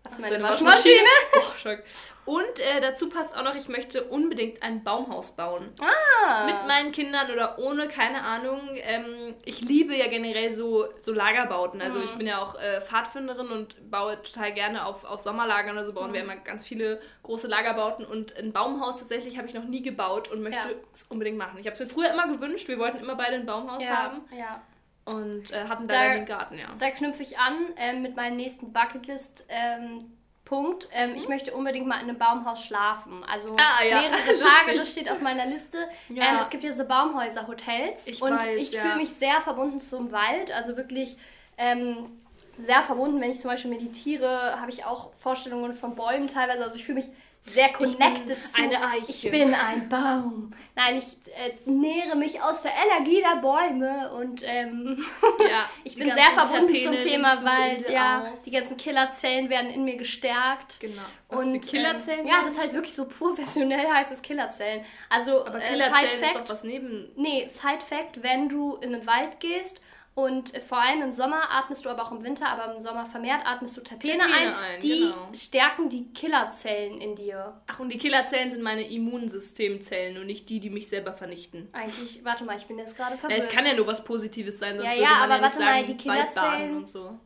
[0.04, 0.94] Hast du meine Waschmaschine?
[1.36, 1.82] Oh, Schock.
[2.24, 5.72] Und äh, dazu passt auch noch, ich möchte unbedingt ein Baumhaus bauen.
[5.80, 6.44] Ah.
[6.44, 8.60] Mit meinen Kindern oder ohne, keine Ahnung.
[8.74, 11.80] Ähm, ich liebe ja generell so, so Lagerbauten.
[11.80, 12.04] Also mhm.
[12.04, 15.94] ich bin ja auch äh, Pfadfinderin und baue total gerne auf, auf Sommerlagern oder so
[15.94, 16.14] bauen mhm.
[16.14, 18.04] wir immer ganz viele große Lagerbauten.
[18.04, 20.74] Und ein Baumhaus tatsächlich habe ich noch nie gebaut und möchte ja.
[20.92, 21.58] es unbedingt machen.
[21.58, 22.68] Ich habe es mir früher immer gewünscht.
[22.68, 24.02] Wir wollten immer beide ein Baumhaus ja.
[24.02, 24.20] haben.
[24.36, 24.60] Ja.
[25.08, 26.66] Und äh, hatten da, den Garten, ja.
[26.78, 29.46] Da knüpfe ich an äh, mit meinem nächsten Bucketlist.
[29.48, 30.12] Ähm,
[30.44, 30.88] Punkt.
[30.92, 31.16] Ähm, mhm.
[31.16, 33.22] Ich möchte unbedingt mal in einem Baumhaus schlafen.
[33.24, 34.00] Also ah, ja.
[34.00, 34.34] mehrere
[34.66, 35.78] Tage, das steht auf meiner Liste.
[36.08, 36.30] Ja.
[36.30, 38.06] Ähm, es gibt ja so Baumhäuser, Hotels.
[38.06, 38.80] Ich und weiß, ich ja.
[38.80, 40.50] fühle mich sehr verbunden zum Wald.
[40.50, 41.18] Also wirklich
[41.58, 42.18] ähm,
[42.56, 43.20] sehr verbunden.
[43.20, 46.64] Wenn ich zum Beispiel meditiere, habe ich auch Vorstellungen von Bäumen teilweise.
[46.64, 47.10] Also ich fühle mich
[47.48, 48.62] sehr connected zu.
[48.62, 49.10] Eine Eiche.
[49.10, 50.52] Ich bin ein Baum.
[50.74, 55.04] Nein, ich äh, nähere mich aus der Energie der Bäume und ähm,
[55.40, 57.88] ja, ich bin sehr verbunden zum Thema Wald.
[57.90, 58.42] Ja, auf.
[58.44, 60.78] die ganzen Killerzellen werden in mir gestärkt.
[60.80, 61.02] Genau.
[61.28, 62.20] Was, und die Killerzellen?
[62.20, 64.84] Ähm, ja, das heißt wirklich so professionell heißt es Killerzellen.
[65.08, 67.10] Also Aber Killerzellen äh, Side Fact, ist doch was neben.
[67.16, 69.82] Nee, Side Fact, wenn du in den Wald gehst
[70.14, 73.40] und vor allem im Sommer atmest du aber auch im Winter, aber im Sommer vermehrt
[73.44, 74.54] atmest du Terpene, Terpene ein.
[74.54, 75.28] ein, die genau.
[75.32, 77.60] stärken die Killerzellen in dir.
[77.68, 81.68] Ach, und die Killerzellen sind meine Immunsystemzellen und nicht die, die mich selber vernichten.
[81.72, 83.38] Eigentlich, warte mal, ich bin jetzt gerade verwirrt.
[83.38, 85.40] Ja, es kann ja nur was Positives sein, sonst ja, würde ja, man aber ja
[85.42, 87.18] nicht sagen, mal, die Killerzellen und so.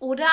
[0.00, 0.26] Oder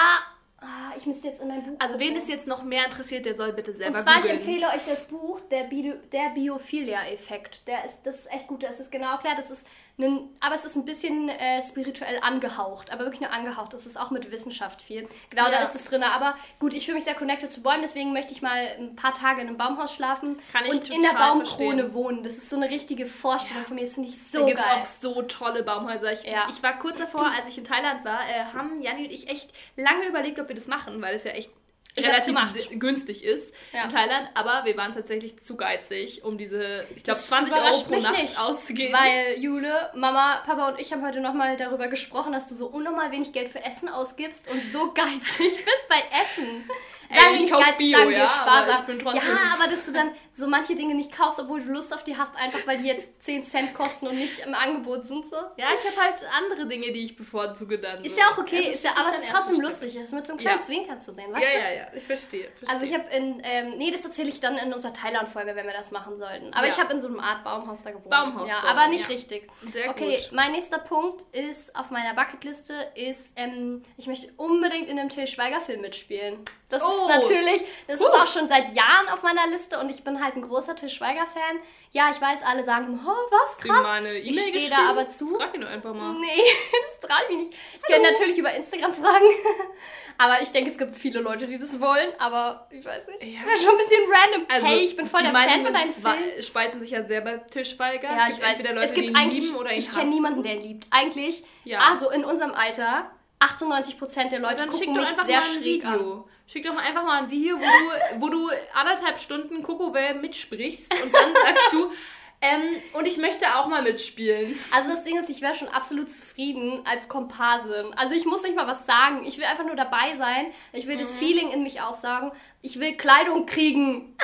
[0.60, 1.75] Ah, ich müsste jetzt in mein Buch.
[1.77, 4.39] Also wen es jetzt noch mehr interessiert, der soll bitte selber Und zwar, googlen.
[4.39, 7.67] ich empfehle euch das Buch, der, Bi der Biophilia-Effekt.
[7.67, 9.38] Der ist, das ist echt gut, das ist genau erklärt.
[9.38, 9.67] Das ist
[9.99, 13.73] ein, aber es ist ein bisschen äh, spirituell angehaucht, aber wirklich nur angehaucht.
[13.73, 15.09] Das ist auch mit Wissenschaft viel.
[15.31, 15.51] Genau, Ja.
[15.51, 16.03] da ist es drin.
[16.03, 19.13] Aber gut, ich fühle mich sehr connected zu Bäumen, deswegen möchte ich mal ein paar
[19.15, 21.43] Tage in einem Baumhaus schlafen Kann ich und in der Baumkrone
[21.79, 21.93] verstehen.
[21.95, 22.23] wohnen.
[22.23, 23.85] Das ist so eine richtige Vorstellung von mir.
[23.85, 24.75] Das finde ich so da gibt es geil.
[24.81, 26.11] auch so tolle Baumhäuser.
[26.11, 26.47] Ich, Ja.
[26.49, 29.49] ich war kurz davor, als ich in Thailand war, äh, haben Janni und ich echt
[29.75, 31.49] lange überlegt, ob wir das machen, weil es ja echt
[31.97, 33.83] relativ günstig ist Ja.
[33.86, 34.29] in Thailand.
[34.33, 38.17] Aber wir waren tatsächlich zu geizig, um diese, ich glaube, Das 20 Euro pro Nacht
[38.21, 38.93] nicht, auszugeben.
[38.93, 43.12] Weil Jule, Mama, Papa und ich haben heute nochmal darüber gesprochen, dass du so unnormal
[43.12, 45.17] wenig Geld für Essen ausgibst und so geizig
[45.65, 46.69] bist bei Essen.
[47.10, 49.86] Ey, Sagen wir ich kauf geizig, Bio, ja, aber ich bin trotzdem- Ja, aber dass
[49.86, 52.78] du dann so manche Dinge nicht kaufst, obwohl du Lust auf die hast, einfach weil
[52.80, 55.26] die jetzt 10 Cent kosten und nicht im Angebot sind.
[55.30, 55.36] So.
[55.36, 58.04] ja, ich habe halt andere Dinge, die ich bevorzuge dann.
[58.06, 60.34] Ist ja auch okay, Essen ist ja, aber es ist trotzdem lustig, es mit so
[60.34, 60.50] einem Ja.
[60.52, 61.65] kleinen Zwinkern zu sehen, weißt Ja, du?
[61.65, 62.50] ja, ja, ich verstehe.
[62.50, 62.70] verstehe.
[62.70, 65.74] Also ich habe in, ähm, nee, das erzähle ich dann in unserer Thailand-Folge, wenn wir
[65.74, 66.54] das machen sollten.
[66.54, 66.74] Aber Ja.
[66.74, 68.10] ich habe in so einem Art Baumhaus da gewohnt.
[68.10, 69.15] Baumhaus Ja, aber nicht ja.
[69.15, 69.48] richtig.
[69.74, 70.32] Sehr okay, gut.
[70.34, 75.26] mein nächster Punkt ist auf meiner Bucketliste ist, ähm, ich möchte unbedingt in einem Till
[75.26, 76.39] Schweiger-Film mitspielen.
[76.69, 76.88] Das Oh.
[76.88, 78.21] ist natürlich, das ist Huh.
[78.21, 81.60] auch schon seit Jahren auf meiner Liste und ich bin halt ein großer Till Schweiger-Fan.
[81.93, 83.84] Ja, ich weiß, alle sagen, oh, was, krass.
[83.84, 85.34] mal eine ich stehe da aber zu.
[85.38, 86.13] Frag ihn doch einfach mal.
[86.19, 86.27] Nee,
[86.99, 87.60] das traue ich mich nicht.
[87.80, 89.25] Ich könnte natürlich über Instagram fragen.
[90.17, 92.12] aber ich denke, es gibt viele Leute, die das wollen.
[92.19, 93.23] Aber ich weiß nicht.
[93.23, 93.45] Ja.
[93.47, 94.45] Wäre schon ein bisschen random.
[94.49, 96.41] Also, hey, ich bin voll der Fan von deinem zwa- Film.
[96.41, 98.10] spalten sich ja sehr bei Tischweiger.
[98.10, 98.49] Ja, ich weiß.
[98.51, 100.88] entweder Leute, es gibt eigentlich, lieben oder ihn ich kenne niemanden, der ihn liebt.
[100.91, 101.80] Eigentlich, Ja.
[101.89, 106.23] also in unserem Alter, 98% der Leute gucken mich sehr schräg an.
[106.47, 110.91] Schick doch mal einfach mal ein Video, wo du, wo du anderthalb Stunden Kokowell mitsprichst
[111.03, 111.91] und dann sagst du,
[112.39, 112.62] ähm,
[112.93, 114.57] und ich möchte auch mal mitspielen.
[114.71, 117.93] Also das Ding ist, ich wäre schon absolut zufrieden als Komparsin.
[117.95, 119.25] Also ich muss nicht mal was sagen.
[119.25, 120.45] Ich will einfach nur dabei sein.
[120.71, 120.99] Ich will Mhm.
[120.99, 122.31] das Feeling in mich aufsagen.
[122.62, 124.15] Ich will Kleidung kriegen.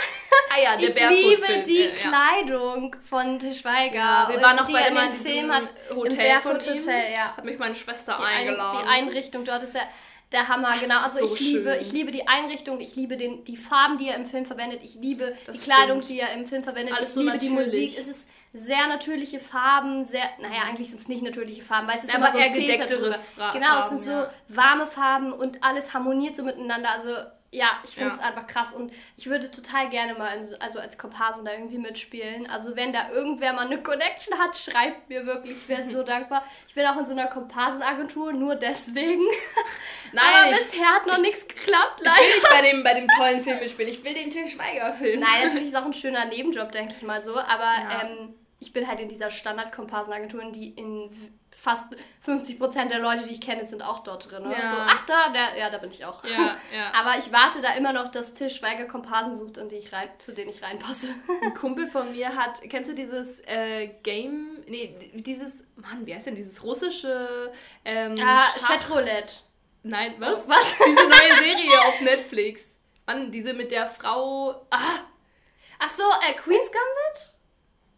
[0.55, 2.09] Ah ja, der ich liebe die Äh, ja.
[2.09, 3.95] Kleidung von Til Schweiger.
[3.95, 5.69] Ja, wir waren noch bei dem Film hat.
[5.89, 6.81] Hotel Im Barefoot von ihm.
[6.83, 7.35] Hotel, ja.
[7.35, 8.79] Hat mich meine Schwester Die, ein, eingeladen.
[8.83, 9.81] die Einrichtung dort ist ja
[10.33, 10.99] der Hammer, genau.
[10.99, 11.81] Also so ich liebe, schön.
[11.81, 14.95] ich liebe die Einrichtung, ich liebe den, die Farben, die er im Film verwendet, ich
[14.95, 16.09] liebe Das die Kleidung, stimmt.
[16.09, 17.91] die er im Film verwendet, Alles ich so liebe die natürlich.
[17.91, 17.99] Musik.
[17.99, 22.03] Es ist sehr natürliche Farben, sehr, naja, eigentlich sind es nicht natürliche Farben, weil es
[22.03, 23.19] ist Ja, immer aber so eher gedecktere.
[23.35, 26.89] Fra- Genau, es Farben, sind so warme Farben und alles harmoniert so miteinander.
[26.91, 27.09] Also
[27.55, 28.15] ja, ich finde Ja.
[28.15, 31.77] es einfach krass und ich würde total gerne mal, in, also als Komparsin da irgendwie
[31.77, 32.49] mitspielen.
[32.49, 36.43] Also wenn da irgendwer mal eine Connection hat, schreibt mir wirklich, ich wäre so dankbar.
[36.67, 39.21] Ich bin auch in so einer Komparsenagentur, nur deswegen.
[40.13, 42.35] Nein, Aber ich- bisher hat noch nichts geklappt, Ich will leider.
[42.35, 43.91] nicht bei dem, bei dem tollen Film mitspielen.
[43.91, 45.19] Ich will den Til Schweiger-Film.
[45.19, 47.37] Nein, natürlich ist auch ein schöner Nebenjob, denke ich mal so.
[47.37, 48.01] Aber Ja.
[48.03, 51.09] ähm, ich bin halt in dieser Standard-Komparsenagentur, die in
[51.63, 51.85] fast
[52.27, 54.43] 50% der Leute, die ich kenne, sind auch dort drin.
[54.51, 54.69] Ja.
[54.69, 56.21] So, ach da, der, ja, da bin ich auch.
[56.25, 56.91] Ja, ja.
[56.93, 60.09] Aber ich warte da immer noch, dass Til Schweiger Komparsen sucht, in die ich rein,
[60.17, 61.07] zu denen ich reinpasse.
[61.41, 66.27] Ein Kumpel von mir hat, kennst du dieses äh, Game, nee, dieses, Mann, wie heißt
[66.27, 67.53] denn dieses russische
[67.85, 69.33] ähm, Ja, Schach- Chatroulette.
[69.83, 70.47] Nein, was?
[70.49, 70.77] Was?
[70.85, 72.69] Diese neue Serie auf Netflix.
[73.05, 74.65] Mann, diese mit der Frau.
[74.69, 74.99] Ah!
[75.79, 77.32] Ach so, äh, Queen's Gambit?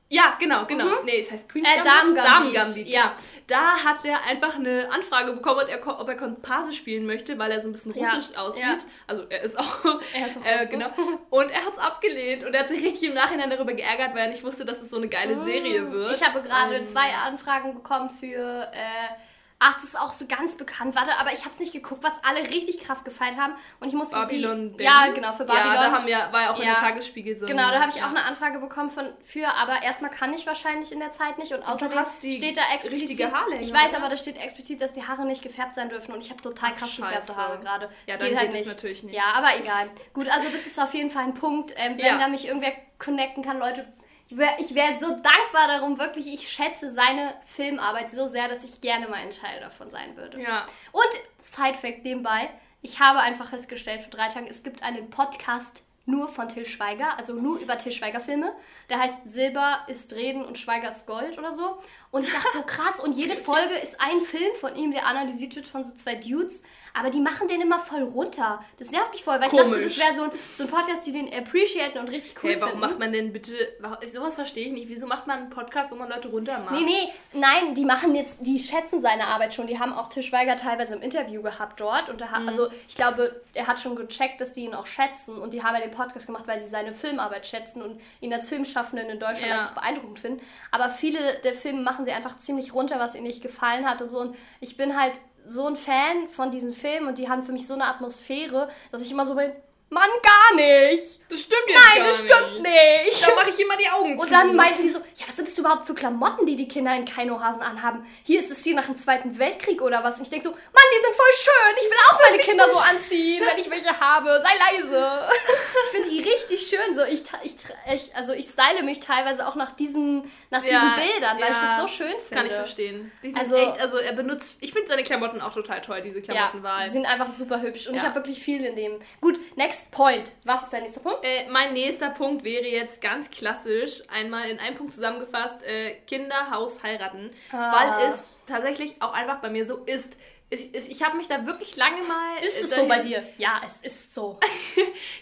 [0.07, 1.01] Ja, genau, genau.
[1.03, 2.17] Nee, es heißt Queen's Äh, Gambit.
[2.23, 2.99] Damen Gambit, Ja.
[3.01, 3.15] ja.
[3.47, 7.51] Da hat er einfach eine Anfrage bekommen, ob er, ob er Komparse spielen möchte, weil
[7.51, 8.63] er so ein bisschen Ja, russisch aussieht.
[8.63, 8.77] ja.
[9.07, 9.83] Also er ist auch.
[10.13, 10.89] Er ist auch äh, genau.
[11.31, 14.25] Und er hat es abgelehnt und er hat sich richtig im Nachhinein darüber geärgert, weil
[14.25, 16.15] er nicht wusste, dass es so eine geile Serie wird.
[16.15, 18.69] Ich habe gerade Ähm, zwei Anfragen bekommen für.
[18.73, 19.13] Äh,
[19.59, 20.95] ach, das ist auch so ganz bekannt.
[20.95, 23.53] Warte, aber ich habe es nicht geguckt, was alle richtig krass gefeiert haben.
[23.79, 24.75] Und ich musste Babylon sie.
[24.77, 24.93] Berlin.
[25.07, 25.73] Ja, genau, für Babylon.
[25.73, 26.73] Ja, da haben wir, war ja auch in Ja.
[26.73, 27.45] der Tagesspiegel so.
[27.45, 28.05] Genau, da habe ich ja.
[28.05, 31.53] auch eine Anfrage bekommen von, für, aber erstmal kann ich wahrscheinlich in der Zeit nicht
[31.53, 33.09] und außerdem die steht da explizit.
[33.09, 33.97] richtige Haarlänge, ich weiß, oder?
[33.99, 36.75] aber da steht explizit, dass die Haare nicht gefärbt sein dürfen und ich habe total
[36.75, 37.01] krass scheiße.
[37.01, 37.85] gefärbte Haare gerade.
[38.05, 38.67] Ja, Das dann geht halt geht nicht.
[38.67, 39.15] natürlich nicht.
[39.15, 39.89] Ja, aber egal.
[40.13, 42.17] Gut, also das ist auf jeden Fall ein Punkt, ähm, wenn Ja.
[42.17, 43.85] da mich irgendwer connecten kann, Leute.
[44.27, 46.27] Ich wäre wär so dankbar darum, wirklich.
[46.33, 50.41] Ich schätze seine Filmarbeit so sehr, dass ich gerne mal ein Teil davon sein würde.
[50.41, 50.65] Ja.
[50.91, 52.49] Und Sidefact nebenbei,
[52.81, 57.17] ich habe einfach festgestellt vor drei Tagen, es gibt einen Podcast nur von Till Schweiger,
[57.17, 58.53] also nur über Till Schweiger Filme.
[58.89, 61.77] Der heißt Silber ist Reden und Schweiger ist Gold oder so.
[62.11, 65.55] Und ich dachte so krass, und jede Folge ist ein Film von ihm, der analysiert
[65.55, 66.63] wird von so zwei Dudes.
[66.97, 68.63] Aber die machen den immer voll runter.
[68.79, 69.97] Das nervt mich voll, weil ich dachte, Komisch.
[69.97, 72.69] das wäre so ein, so ein Podcast, die den appreciaten und richtig cool Hey, warum
[72.79, 72.87] finden.
[72.87, 73.51] macht man denn bitte.
[73.79, 74.87] Warum, sowas verstehe ich nicht.
[74.87, 76.71] Wieso macht man einen Podcast, wo man Leute runtermacht?
[76.71, 79.67] Nee, nee, nein, die machen jetzt, die schätzen seine Arbeit schon.
[79.67, 82.07] Die haben auch Til Schweiger teilweise im Interview gehabt dort.
[82.09, 82.31] Und er Mhm.
[82.31, 85.37] hat, also ich glaube, er hat schon gecheckt, dass die ihn auch schätzen.
[85.37, 88.45] Und die haben ja den Podcast gemacht, weil sie seine Filmarbeit schätzen und ihn als
[88.75, 89.61] Filmschaffenden in Deutschland Ja.
[89.61, 90.41] einfach beeindruckend finden.
[90.71, 94.09] Aber viele der Filme machen sie einfach ziemlich runter, was ihnen nicht gefallen hat und
[94.09, 94.19] so.
[94.19, 97.67] Und ich bin halt so ein Fan von diesen Filmen und die haben für mich
[97.67, 99.51] so eine Atmosphäre, dass ich immer so bin,
[99.95, 101.21] Mann, gar nicht!
[101.29, 103.27] Das stimmt jetzt Nein, das stimmt nicht!
[103.27, 104.33] Da mache ich immer die Augen Und zu.
[104.33, 107.05] dann meinten die so, ja, was sind das überhaupt für Klamotten, die die Kinder in
[107.05, 108.05] Kainohasen anhaben?
[108.23, 110.17] Hier ist es hier nach dem Zweiten Weltkrieg oder was?
[110.17, 110.59] Und ich denke so, Mann,
[110.91, 111.75] die sind voll schön.
[111.77, 114.43] Ich will auch meine Kinder so anziehen, wenn ich welche habe.
[114.43, 115.29] Sei leise.
[115.85, 116.95] Ich finde die richtig schön.
[116.95, 117.55] So, ich, ich,
[117.93, 121.57] ich, also ich style mich teilweise auch nach diesen, nach diesen Ja, Bildern, weil ich
[121.57, 122.35] ja, das so schön Das finde.
[122.35, 123.11] kann ich verstehen.
[123.35, 126.85] Also- echt, also er benutzt, ich finde seine Klamotten auch total toll, diese Ja, Klamottenwahl.
[126.85, 127.87] die sind einfach super hübsch.
[127.87, 128.07] Und ich Ja.
[128.09, 128.99] habe wirklich viel in dem.
[129.21, 130.31] Gut, next point.
[130.45, 131.19] Was ist dein nächster Punkt?
[131.23, 136.51] äh, mein nächster Punkt wäre jetzt ganz klassisch, einmal in einem Punkt zusammengefasst, äh, Kinder,
[136.51, 137.31] Haus, heiraten.
[137.51, 137.71] Ah.
[137.99, 140.17] Weil es tatsächlich auch einfach bei mir so ist.
[140.51, 142.37] Ich, ich, ich habe mich da wirklich lange mal...
[142.43, 143.27] Ist es so bei dir?
[143.39, 144.39] Ja, es ist so.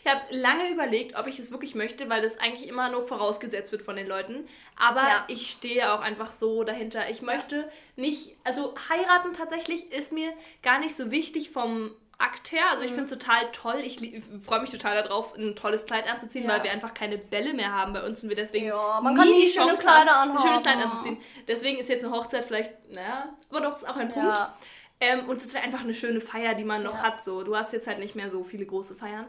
[0.04, 3.72] Ich habe lange überlegt, ob ich es wirklich möchte, weil das eigentlich immer nur vorausgesetzt
[3.72, 4.50] wird von den Leuten.
[4.78, 5.24] Aber Ja.
[5.30, 7.10] ich stehe auch einfach so dahinter.
[7.10, 12.64] Ich möchte nicht, also heiraten tatsächlich ist mir gar nicht so wichtig vom Akt her.
[12.72, 12.96] Also ich Mhm.
[12.96, 13.80] finde es total toll.
[13.84, 14.00] Ich
[14.46, 16.50] freue mich total darauf, ein tolles Kleid anzuziehen, Ja.
[16.52, 19.28] weil wir einfach keine Bälle mehr haben bei uns und wir deswegen Ja, man kann
[19.30, 20.92] nie schöne Chance Kleider haben, ein schönes Kleid anhaben.
[20.92, 21.18] anzuziehen.
[21.48, 24.30] Deswegen ist jetzt eine Hochzeit vielleicht, naja, aber doch, ist auch ein Punkt.
[24.30, 24.56] Ja.
[25.00, 27.04] Ähm, und es wäre einfach eine schöne Feier, die man noch Ja.
[27.04, 27.24] hat.
[27.24, 29.26] So, du hast jetzt halt nicht mehr so viele große Feiern.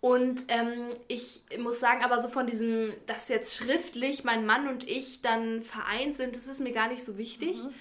[0.00, 4.88] Und ähm, ich muss sagen, aber so von diesem, dass jetzt schriftlich mein Mann und
[4.88, 7.58] ich dann vereint sind, das ist mir gar nicht so wichtig.
[7.62, 7.74] Mhm.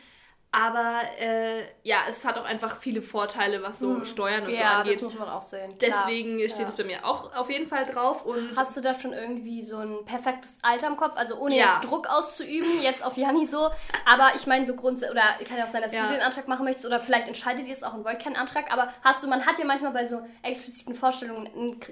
[0.52, 4.60] Aber äh, ja, es hat auch einfach viele Vorteile, was so Steuern und so Mhm.
[4.60, 4.96] Ja, angeht.
[4.96, 5.78] das muss man auch sehen.
[5.78, 6.06] Klar.
[6.08, 6.68] Deswegen steht Ja.
[6.70, 8.26] es bei mir auch auf jeden Fall drauf.
[8.26, 11.14] Und Hast du da schon irgendwie so ein perfektes Alter im Kopf?
[11.16, 11.66] Also ohne Ja.
[11.68, 13.70] jetzt Druck auszuüben, jetzt auf Janni so.
[14.12, 16.08] Aber ich meine so grundsätzlich, oder kann ja auch sein, dass Ja.
[16.08, 18.72] du den Antrag machen möchtest oder vielleicht entscheidet ihr es auch und wollt keinen Antrag.
[18.74, 21.48] Aber hast du, man hat ja manchmal bei so expliziten Vorstellungen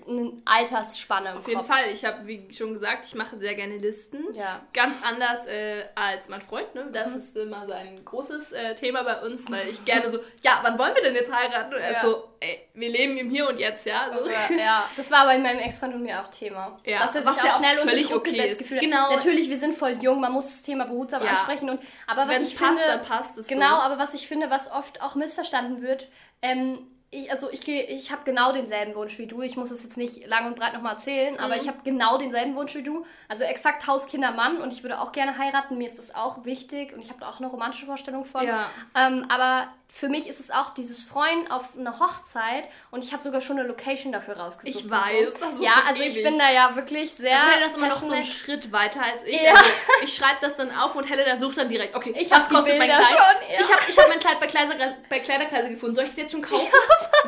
[0.07, 1.67] eine Altersspanne im auf jeden Kopf.
[1.69, 4.33] Fall, ich habe, wie schon gesagt, ich mache sehr gerne Listen.
[4.33, 4.55] Ja.
[4.55, 4.59] Mhm.
[4.73, 6.87] Ganz anders äh, als mein Freund, ne?
[6.91, 8.03] Das ist immer so ein
[8.47, 11.31] großes äh, Thema bei uns, weil ich gerne so, ja, wann wollen wir denn jetzt
[11.31, 11.73] heiraten?
[11.73, 12.09] Und er ist Ja.
[12.09, 14.11] so, ey, wir leben im Hier und Jetzt, ja?
[14.13, 14.29] So.
[14.29, 16.79] Ja, ja, das war bei meinem Ex-Freund und mir auch Thema.
[16.85, 18.59] Ja, was sich ja auch schnell unter völlig Druck okay ist.
[18.59, 19.09] gefühlt Genau.
[19.15, 21.31] Natürlich, wir sind voll jung, man muss das Thema behutsam Ja.
[21.31, 21.69] ansprechen.
[21.69, 23.81] Und, aber was Wenn ich passt, finde, dann passt es Genau, so.
[23.81, 26.07] aber was ich finde, was oft auch missverstanden wird,
[26.41, 26.79] ähm,
[27.09, 29.41] ich, also ich ich habe genau denselben Wunsch wie du.
[29.41, 31.61] Ich muss es jetzt nicht lang und breit nochmal erzählen, aber Mhm.
[31.61, 33.05] ich habe genau denselben Wunsch wie du.
[33.29, 35.77] Also exakt Haus, Kinder, Mann und ich würde auch gerne heiraten.
[35.77, 38.45] Mir ist das auch wichtig und ich habe da auch eine romantische Vorstellung von.
[38.45, 38.69] Ja.
[38.95, 43.23] Ähm, aber für mich ist es auch dieses Freuen auf eine Hochzeit und ich habe
[43.23, 44.85] sogar schon eine Location dafür rausgesucht.
[44.85, 45.39] Ich weiß, so.
[45.39, 46.23] das ist Ja, also ich ewig.
[46.23, 47.35] bin da ja wirklich sehr.
[47.35, 48.23] Also Helena ist immer noch so einen.
[48.23, 49.41] Schritt weiter als ich.
[49.41, 49.51] Ja.
[49.53, 49.63] Also
[50.03, 52.89] ich schreibe das dann auf und Helena sucht dann direkt, okay, Ich was kostet mein
[52.91, 53.07] Kleid?
[53.07, 53.17] schon,
[53.51, 53.59] ja.
[53.59, 55.95] Ich habe ich hab mein Kleid bei, Kleiderkreise, bei Kleiderkreise gefunden.
[55.95, 56.67] Soll ich es jetzt schon kaufen?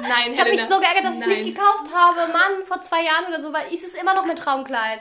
[0.02, 0.68] Nein, Ich habe mich Helena.
[0.76, 2.32] so geärgert, dass ich es nicht gekauft habe.
[2.32, 5.00] Mann, vor zwei Jahren oder so, weil es ist immer noch mein Traumkleid.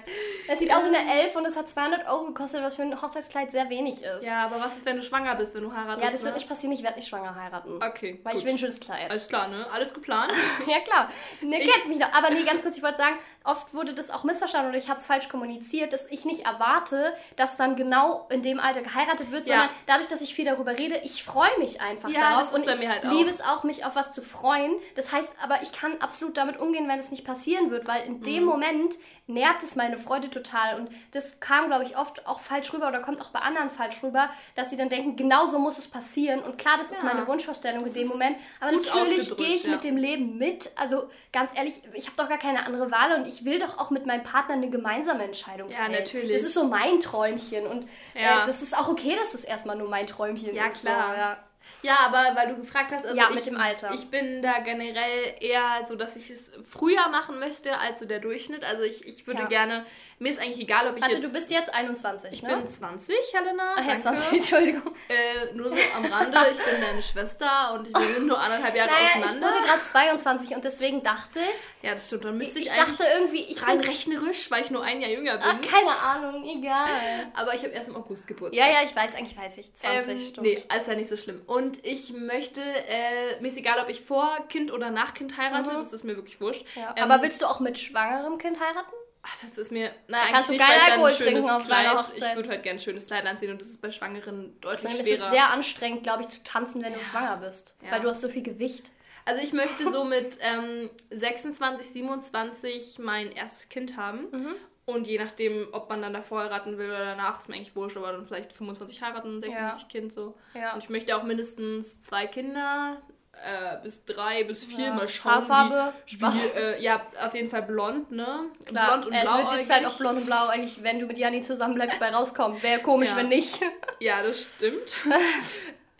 [0.48, 3.00] Es sieht aus wie eine Elf und es hat 200 Euro gekostet, was für ein
[3.02, 4.24] Hochzeitskleid sehr wenig ist.
[4.24, 6.02] Ja, aber was ist, wenn du schwanger bist, wenn du heiratest?
[6.02, 6.38] Ja, das wird ne?
[6.38, 6.72] nicht passieren.
[6.72, 7.57] Ich werde nicht schwanger heiraten.
[7.66, 8.40] Okay, Weil gut.
[8.40, 9.10] ich will ein schönes Kleid.
[9.10, 9.66] Alles klar, ne?
[9.70, 10.32] Alles geplant?
[10.66, 11.10] Ja, klar.
[11.40, 12.12] Ne, kennst mich noch.
[12.12, 13.16] Aber nee, ganz kurz, ich wollte sagen,
[13.48, 17.14] oft wurde das auch missverstanden oder ich habe es falsch kommuniziert, dass ich nicht erwarte,
[17.36, 19.54] dass dann genau in dem Alter geheiratet wird, Ja.
[19.60, 22.62] sondern dadurch, dass ich viel darüber rede, ich freue mich einfach Ja, darauf ist und
[22.62, 24.72] ich halt liebe es auch, mich auf was zu freuen.
[24.96, 28.22] Das heißt aber, ich kann absolut damit umgehen, wenn es nicht passieren wird, weil in
[28.22, 30.76] dem Moment nährt es meine Freude total.
[30.80, 34.02] Und das kam, glaube ich, oft auch falsch rüber oder kommt auch bei anderen falsch
[34.02, 36.42] rüber, dass sie dann denken, genau so muss es passieren.
[36.42, 38.36] Und klar, das ist Ja, meine Wunschvorstellung in das dem ist Moment.
[38.60, 40.70] Aber natürlich gehe ich mit dem Leben mit.
[40.76, 43.90] Also ganz ehrlich, ich habe doch gar keine andere Wahl und ich will doch auch
[43.90, 45.92] mit meinem Partner eine gemeinsame Entscheidung Ja, fällen.
[45.92, 46.32] natürlich.
[46.36, 48.42] Das ist so mein Träumchen und Ja.
[48.42, 50.80] äh, das ist auch okay, dass das erstmal nur mein Träumchen Ja, ist.
[50.80, 51.10] klar.
[51.14, 51.36] So, ja.
[51.82, 53.92] Ja, aber weil du gefragt hast, also Ja, ich, mit dem Alter.
[53.92, 58.20] Ich bin da generell eher so, dass ich es früher machen möchte als so der
[58.20, 58.64] Durchschnitt.
[58.64, 59.48] Also ich, ich würde Ja.
[59.48, 59.84] gerne,
[60.18, 61.24] mir ist eigentlich egal, ob ich Warte, jetzt...
[61.24, 62.56] du bist jetzt 21, ich ne?
[62.56, 63.74] bin 20, Helena.
[63.76, 64.02] Ach ja, danke.
[64.20, 64.94] 20, Entschuldigung.
[65.08, 68.90] Äh, nur so am Rande, ich bin deine Schwester und wir sind nur anderthalb Jahre
[68.90, 69.48] Naja, ich auseinander.
[69.48, 72.24] wurde gerade 22 und deswegen dachte ich, ja, das stimmt.
[72.24, 73.88] Dann müsste ich, ich eigentlich dachte irgendwie, ich rein bin...
[73.88, 75.46] rechnerisch, weil ich nur ein Jahr jünger bin.
[75.46, 76.88] Ah, keine Ahnung, egal.
[77.34, 78.58] Aber ich habe erst im August Geburtstag.
[78.66, 79.72] Ja, ja, ich weiß, eigentlich weiß ich.
[79.74, 80.40] 20 Ähm, Stunden.
[80.50, 81.42] nee, ist ja nicht so schlimm.
[81.46, 85.70] Und ich möchte, äh, mir ist egal, ob ich vor Kind oder nach Kind heirate,
[85.72, 86.64] das ist mir wirklich wurscht.
[86.74, 86.80] Mhm.
[86.82, 86.94] Ja.
[86.96, 88.92] Ähm, Aber willst du auch mit schwangerem Kind heiraten?
[89.22, 92.30] Ach, das ist mir, na, kannst eigentlich du dann Alkohol trinken auf deiner Kleid, Hochzeit.
[92.30, 95.00] ich würde halt gerne ein schönes Kleid anziehen und das ist bei Schwangeren deutlich Dann
[95.00, 95.30] ist es schwerer.
[95.30, 97.76] sehr anstrengend, glaube ich, zu tanzen, wenn du schwanger bist.
[97.82, 97.92] Ja.
[97.92, 98.90] Weil du hast so viel Gewicht.
[99.24, 104.30] Also ich möchte so mit ähm, 26, 27 mein erstes Kind haben.
[104.30, 104.54] Mhm.
[104.86, 107.98] Und je nachdem, ob man dann davor heiraten will oder danach, ist mir eigentlich wurscht,
[107.98, 110.34] aber dann vielleicht 25 heiraten, 26 Kind so.
[110.54, 110.72] Ja.
[110.72, 113.02] Und ich möchte auch mindestens zwei Kinder,
[113.44, 114.94] äh, bis drei, bis vier, Ja.
[114.94, 115.32] mal schauen.
[115.32, 115.92] Haarfarbe?
[116.06, 118.46] Wie, wie, äh, ja, auf jeden Fall blond, ne?
[118.66, 119.38] Klar, Blond und äh, es blau.
[119.38, 122.10] wird jetzt halt auch blond und blau eigentlich, wenn du mit Janni zusammen bleibst, bei
[122.10, 122.62] rauskommen.
[122.62, 123.16] Wäre komisch, Ja.
[123.16, 123.58] wenn nicht.
[124.00, 124.92] Ja, das stimmt.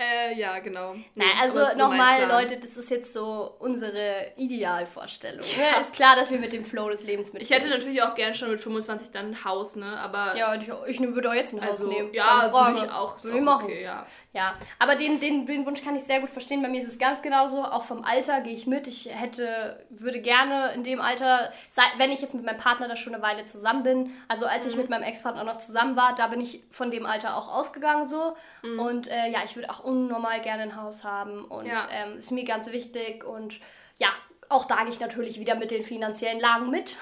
[0.01, 0.93] äh, ja, genau.
[0.93, 2.25] Nein, Nee, also nochmal.
[2.29, 5.41] Leute, das ist jetzt so unsere Idealvorstellung.
[5.41, 5.81] Ne?
[5.81, 7.43] Ist klar, dass wir mit dem Flow des Lebens mitgehen.
[7.43, 9.99] Ich hätte natürlich auch gern schon mit 25 dann ein Haus, ne?
[9.99, 12.13] Aber Ja, ich, ich würde auch jetzt ein Haus also, nehmen.
[12.15, 13.65] ja, würde ich auch, Würde ich machen.
[13.65, 14.07] okay, ja.
[14.35, 16.63] Ja, aber den, den, den Wunsch kann ich sehr gut verstehen.
[16.63, 17.65] Bei mir ist es ganz genauso.
[17.65, 18.87] Auch vom Alter gehe ich mit.
[18.87, 21.53] Ich hätte, würde gerne in dem Alter,
[21.97, 24.71] wenn ich jetzt mit meinem Partner da schon eine Weile zusammen bin, also als Mhm.
[24.71, 28.05] ich mit meinem Ex-Partner noch zusammen war, da bin ich von dem Alter auch ausgegangen
[28.05, 28.37] so.
[28.63, 28.79] Mhm.
[28.79, 31.45] Und äh, ja, ich würde auch unnormal gerne ein Haus haben.
[31.45, 31.89] Und Ja.
[31.91, 33.25] ähm, ist mir ganz wichtig.
[33.25, 33.59] Und
[33.97, 34.09] ja,
[34.49, 36.97] auch da gehe ich natürlich wieder mit den finanziellen Lagen mit.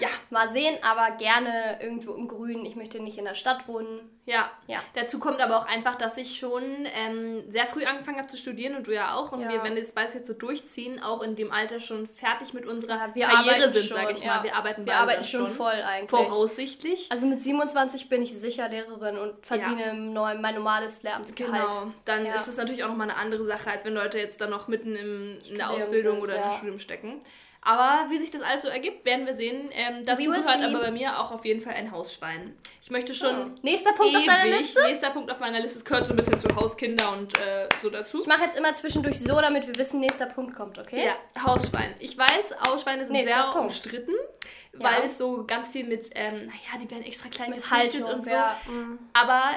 [0.00, 2.64] Ja, Mal sehen, aber gerne irgendwo im Grün.
[2.64, 4.00] Ich möchte nicht in der Stadt wohnen.
[4.30, 4.50] Ja.
[4.68, 4.78] Ja.
[4.94, 6.62] Dazu kommt aber auch einfach, dass ich schon
[6.94, 9.32] ähm, sehr früh angefangen habe zu studieren und du ja auch.
[9.32, 9.48] Und Ja.
[9.48, 12.64] wir, wenn wir das beides jetzt so durchziehen, auch in dem Alter schon fertig mit
[12.64, 14.36] unserer wir Karriere sind, schon, sage ich ja.
[14.36, 14.44] mal.
[14.44, 16.10] Wir arbeiten Wir arbeiten dann schon voll eigentlich.
[16.10, 17.08] Voraussichtlich.
[17.10, 19.92] Also mit 27 bin ich sicher Lehrerin und verdiene
[20.40, 21.68] mein normales Lehramtsgehalt.
[21.68, 24.50] Genau, dann ist es natürlich auch nochmal eine andere Sache, als wenn Leute jetzt dann
[24.50, 27.20] noch mitten im, in der Studium Ausbildung sind, oder im Studium stecken.
[27.62, 29.68] Aber wie sich das alles so ergibt, werden wir sehen.
[29.72, 30.64] Ähm, dazu gehört see.
[30.64, 32.56] aber bei mir auch auf jeden Fall ein Hausschwein.
[32.82, 34.82] Ich möchte schon Nächster Punkt auf deiner ewig- Liste.
[34.82, 35.78] Nächster Punkt auf meiner Liste.
[35.78, 38.20] Es gehört so ein bisschen zu Hauskinder und äh, so dazu.
[38.20, 41.04] Ich mache jetzt immer zwischendurch so, damit wir wissen, nächster Punkt kommt, okay?
[41.04, 41.94] Ja, Hausschwein.
[41.98, 43.58] Ich weiß, Hausschweine sind Nächster sehr Punkt.
[43.58, 44.12] umstritten,
[44.72, 45.04] weil Ja.
[45.04, 48.24] es so ganz viel mit, ähm, naja, die werden extra klein Mit gezüchtet Haltung, und
[48.24, 48.30] so.
[48.30, 48.56] ja.
[49.12, 49.50] Aber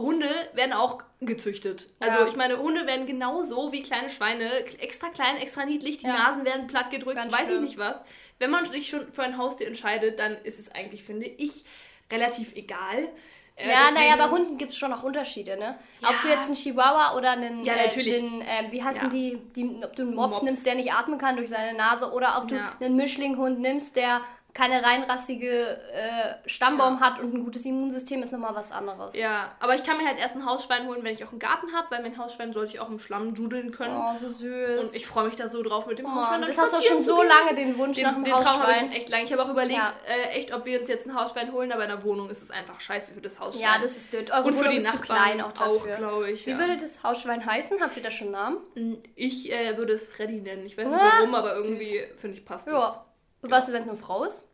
[0.00, 1.88] Hunde werden auch gezüchtet.
[2.00, 2.26] Also Ja.
[2.26, 4.50] ich meine, Hunde werden genauso wie kleine Schweine,
[4.80, 6.14] extra klein, extra niedlich, die Ja.
[6.14, 7.64] Nasen werden platt gedrückt, Ganz weiß ich schlimm.
[7.64, 8.00] nicht was.
[8.38, 11.64] Wenn man sich schon für ein Haustier entscheidet, dann ist es eigentlich, finde ich,
[12.10, 13.08] relativ egal.
[13.54, 15.78] Äh, Ja, naja, bei Hunden gibt es schon noch Unterschiede, ne?
[16.02, 16.16] Ob Ja.
[16.22, 18.14] du jetzt einen Chihuahua oder einen, Ja, äh, natürlich.
[18.14, 19.08] den, äh, wie heißen Ja.
[19.10, 20.42] die, die, ob du einen Mops, Mops.
[20.42, 22.74] nimmst, der nicht atmen kann durch seine Nase oder ob du Ja.
[22.80, 24.22] einen Mischlinghund nimmst, der
[24.54, 29.14] keine reinrassige äh, Stammbaum hat und ein gutes Immunsystem, ist nochmal was anderes.
[29.16, 31.72] Ja, aber ich kann mir halt erst ein Hausschwein holen, wenn ich auch einen Garten
[31.74, 33.96] habe, weil mein Hausschwein sollte ich auch im Schlamm dudeln können.
[33.96, 34.80] Oh, so süß.
[34.80, 36.42] Und ich freue mich da so drauf mit dem Oh, Hausschwein.
[36.42, 38.68] das hast du schon so lange den Wunsch nach Den, einem den Traum habe ich
[38.68, 38.80] Hausschwein.
[38.90, 39.24] schon echt lange.
[39.24, 39.94] Ich habe auch überlegt, Ja.
[40.06, 42.50] äh, echt, ob wir uns jetzt ein Hausschwein holen, aber in der Wohnung ist es
[42.50, 43.62] einfach scheiße für das Hausschwein.
[43.62, 44.30] Ja, das ist blöd.
[44.30, 45.96] Eure Und für Wohnung die ist zu klein auch dafür.
[45.96, 46.46] glaube ich.
[46.46, 46.58] Wie ja.
[46.58, 47.80] würde das Hausschwein heißen?
[47.80, 49.02] Habt ihr da schon einen Namen?
[49.14, 50.66] Ich äh, würde es Freddy nennen.
[50.66, 52.98] Ich weiß nicht warum, aber irgendwie finde ich passt das.
[53.42, 53.46] Ja.
[53.46, 54.44] Und was, wenn es eine Frau ist?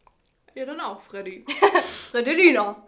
[0.55, 1.45] Ja, dann auch Freddy.
[2.11, 2.83] Fredelina.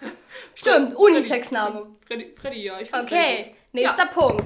[0.55, 1.95] Stimmt, Unisex-Name.
[2.07, 2.81] Freddy, Freddy, ja.
[2.81, 4.43] Ich Okay, Freddy nächster Punkt.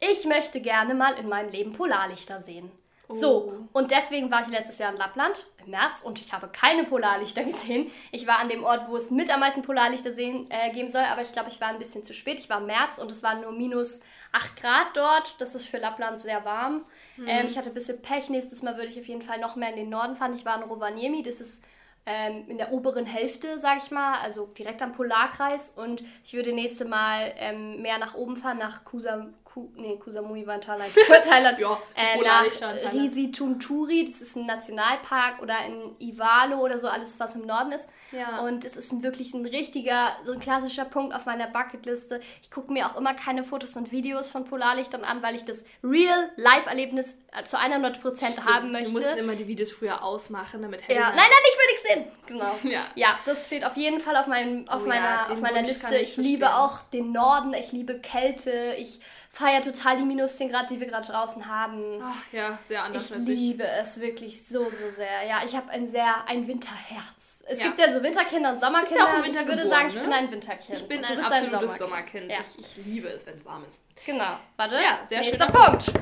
[0.00, 2.70] Ich möchte gerne mal in meinem Leben Polarlichter sehen.
[3.08, 3.78] So, Oh.
[3.78, 7.44] und deswegen war ich letztes Jahr in Lappland im März und ich habe keine Polarlichter
[7.44, 7.90] gesehen.
[8.12, 11.02] Ich war an dem Ort, wo es mit am meisten Polarlichter sehen, äh, geben soll,
[11.02, 12.38] aber ich glaube, ich war ein bisschen zu spät.
[12.38, 14.00] Ich war im März und es waren nur minus
[14.32, 15.34] 8 Grad dort.
[15.40, 16.84] Das ist für Lappland sehr warm.
[17.26, 18.28] Ähm, ich hatte ein bisschen Pech.
[18.30, 20.34] Nächstes Mal würde ich auf jeden Fall noch mehr in den Norden fahren.
[20.34, 21.22] Ich war in Rovaniemi.
[21.22, 21.62] Das ist
[22.06, 25.70] ähm, in der oberen Hälfte, sage ich mal, also direkt am Polarkreis.
[25.76, 30.44] Und ich würde nächste Mal ähm, mehr nach oben fahren, nach Kusa, Ku, nee, Kusamui
[30.48, 30.90] war in Thailand.
[31.30, 31.60] Thailand.
[31.60, 32.92] Ja, äh, nach.
[32.92, 37.88] Risitunturi, das ist ein Nationalpark, oder in Ivalo oder so, alles was im Norden ist.
[38.10, 38.40] Ja.
[38.40, 42.20] Und es ist wirklich ein richtiger, so ein klassischer Punkt auf meiner Bucketliste.
[42.42, 45.62] Ich gucke mir auch immer keine Fotos und Videos von Polarlichtern an, weil ich das
[45.84, 48.88] Real-Life-Erlebnis äh, zu 100% haben möchte.
[48.88, 51.10] Wir mussten immer die Videos früher ausmachen, damit Helena...
[51.10, 52.26] Ja, nein, nein, ich will nichts sehen.
[52.26, 52.54] Genau.
[52.74, 52.86] Ja.
[52.96, 55.68] Ja, das steht auf jeden Fall auf, meinem, auf Oh meiner, ja, auf meiner Wunsch
[55.68, 55.96] Liste.
[55.96, 59.00] ich Ich liebe auch den Norden, ich liebe Kälte, ich
[59.34, 62.00] feiere total die minus 10 Grad, die wir gerade draußen haben.
[62.02, 63.26] Ach, ja, sehr anders ich als ich.
[63.28, 65.24] liebe es wirklich so, so sehr.
[65.28, 67.02] Ja, ich habe ein sehr, ein Winterherz.
[67.46, 67.66] Es Ja.
[67.66, 68.98] gibt ja so Winterkinder und Sommerkinder.
[69.00, 70.00] ja auch im und ich Winter würde geboren, sagen, ich ne?
[70.02, 70.78] bin ein Winterkind.
[70.80, 72.30] Ich bin Und du ein absolutes Sommerkind.
[72.30, 72.38] Ja.
[72.40, 73.82] Ich, ich liebe es, wenn es warm ist.
[74.06, 74.38] Genau.
[74.56, 74.76] Warte.
[74.76, 75.92] Ja, sehr Nächster schöner Punkt.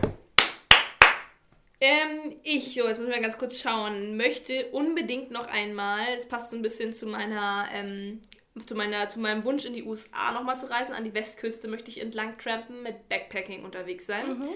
[1.81, 6.53] Ähm, ich, so, jetzt müssen wir ganz kurz schauen, möchte unbedingt noch einmal, es passt
[6.53, 8.23] so ein bisschen zu meiner, ähm,
[8.67, 11.91] zu meiner, zu meinem Wunsch in die USA nochmal zu reisen, an die Westküste möchte
[11.91, 14.38] ich entlang trampen, mit Backpacking unterwegs sein.
[14.38, 14.49] Mhm.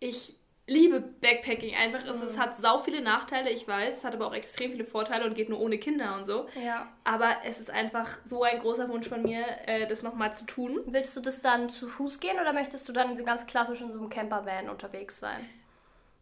[0.00, 0.36] Ich
[0.66, 4.34] liebe Backpacking einfach, es, es hat sau viele Nachteile, ich weiß, es hat aber auch
[4.34, 6.48] extrem viele Vorteile und geht nur ohne Kinder und so.
[6.62, 6.88] Ja.
[7.04, 10.80] Aber es ist einfach so ein großer Wunsch von mir, äh, das nochmal zu tun.
[10.86, 13.92] Willst du das dann zu Fuß gehen oder möchtest du dann so ganz klassisch in
[13.92, 15.48] so einem Campervan unterwegs sein?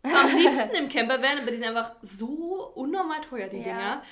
[0.03, 4.03] Am liebsten im Campervan, aber die sind einfach so unnormal teuer, die Ja, Dinger.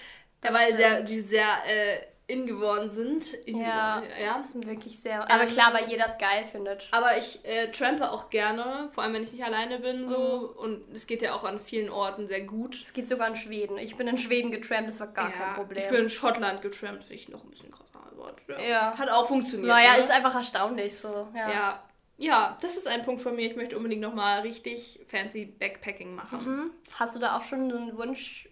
[0.43, 3.33] weil sehr, die sehr äh, in geworden sind.
[3.33, 4.01] In Ja.
[4.01, 4.45] geworden, ja.
[4.67, 5.29] Wirklich sehr.
[5.31, 6.87] Aber Ähm, klar, weil jeder es geil findet.
[6.91, 10.53] Aber ich äh, trampe auch gerne, vor allem wenn ich nicht alleine bin so.
[10.53, 10.59] Mhm.
[10.59, 12.75] Und es geht ja auch an vielen Orten sehr gut.
[12.75, 13.79] Es geht sogar in Schweden.
[13.79, 15.85] Ich bin in Schweden getrampt, das war gar kein Problem.
[15.85, 17.99] Ich bin in Schottland getrampt, finde ich noch ein bisschen krasser.
[18.13, 18.69] Aber, ja.
[18.69, 18.99] Ja.
[18.99, 19.69] Hat auch funktioniert.
[19.69, 20.01] naja, ne?
[20.01, 21.29] ist einfach erstaunlich so.
[21.35, 21.51] Ja.
[21.51, 21.83] ja.
[22.19, 23.47] ja, das ist ein Punkt von mir.
[23.47, 26.45] Ich möchte unbedingt nochmal richtig fancy Backpacking machen.
[26.45, 26.71] Mhm.
[26.93, 28.51] Hast du da auch schon so ein Wunsch,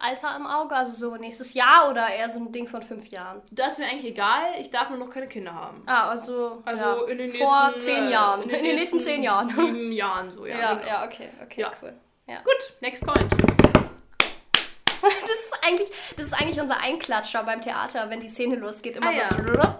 [0.00, 0.74] Wunschalter im Auge?
[0.74, 3.42] Also so nächstes Jahr oder eher so ein Ding von fünf Jahren?
[3.50, 5.82] Das ist mir eigentlich egal, ich darf nur noch keine Kinder haben.
[5.86, 7.02] Ah, also, Also ja.
[7.06, 8.42] in den nächsten vor zehn äh, Jahren.
[8.42, 9.50] In den, nächsten, zehn Jahren.
[9.50, 10.58] Sieben Jahren so, ja.
[10.58, 10.86] Ja, genau.
[10.86, 11.72] ja, okay, okay, Ja.
[11.82, 11.92] cool.
[12.26, 12.36] Ja.
[12.42, 13.26] Gut, next point.
[15.02, 18.96] Das ist eigentlich, das ist eigentlich unser Einklatscher beim Theater, wenn die Szene losgeht.
[18.96, 19.28] Immer Ah, ja.
[19.62, 19.74] so.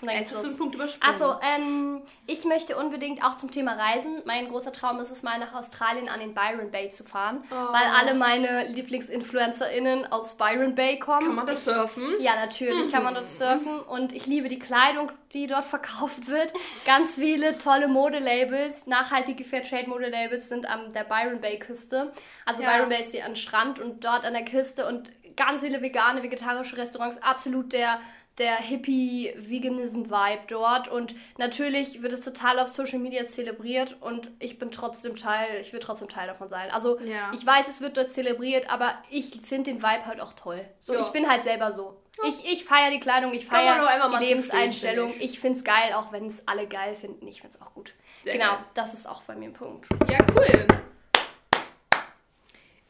[0.00, 1.12] Und dann Jetzt hast du einen Punkt übersprungen.
[1.14, 4.22] Also, ähm, ich möchte unbedingt auch zum Thema Reisen.
[4.26, 7.54] Mein großer Traum ist es mal nach Australien an den Byron Bay zu fahren, Oh.
[7.54, 11.26] weil alle meine LieblingsinfluencerInnen aus Byron Bay kommen.
[11.26, 12.14] Kann man das surfen?
[12.20, 16.52] Ja, natürlich kann man dort surfen und ich liebe die Kleidung, die dort verkauft wird.
[16.86, 22.12] Ganz viele tolle Modelabels, nachhaltige Fairtrade-Modelabels sind an der Byron Bay-Küste.
[22.44, 22.72] Also Ja.
[22.72, 26.22] Byron Bay ist hier an Strand und dort an der Küste und ganz viele vegane,
[26.22, 27.22] vegetarische Restaurants.
[27.22, 28.00] Absolut der,
[28.38, 34.70] der Hippie-Veganism-Vibe dort und natürlich wird es total auf Social Media zelebriert und ich bin
[34.70, 36.70] trotzdem Teil, ich will trotzdem Teil davon sein.
[36.70, 37.30] Also Ja.
[37.34, 40.64] ich weiß, es wird dort zelebriert, aber ich finde den Vibe halt auch toll.
[40.80, 41.00] So, Ja.
[41.02, 41.96] ich bin halt selber so.
[42.26, 43.86] Ich, ich feiere die Kleidung, ich feiere
[44.18, 45.10] die Lebenseinstellung.
[45.10, 47.28] verstehen, Ich finde es geil, auch wenn es alle geil finden.
[47.28, 47.94] Ich finde es auch gut.
[48.24, 48.64] Sehr genau, geil.
[48.74, 49.86] das ist auch bei mir ein Punkt.
[50.10, 50.66] Ja, cool.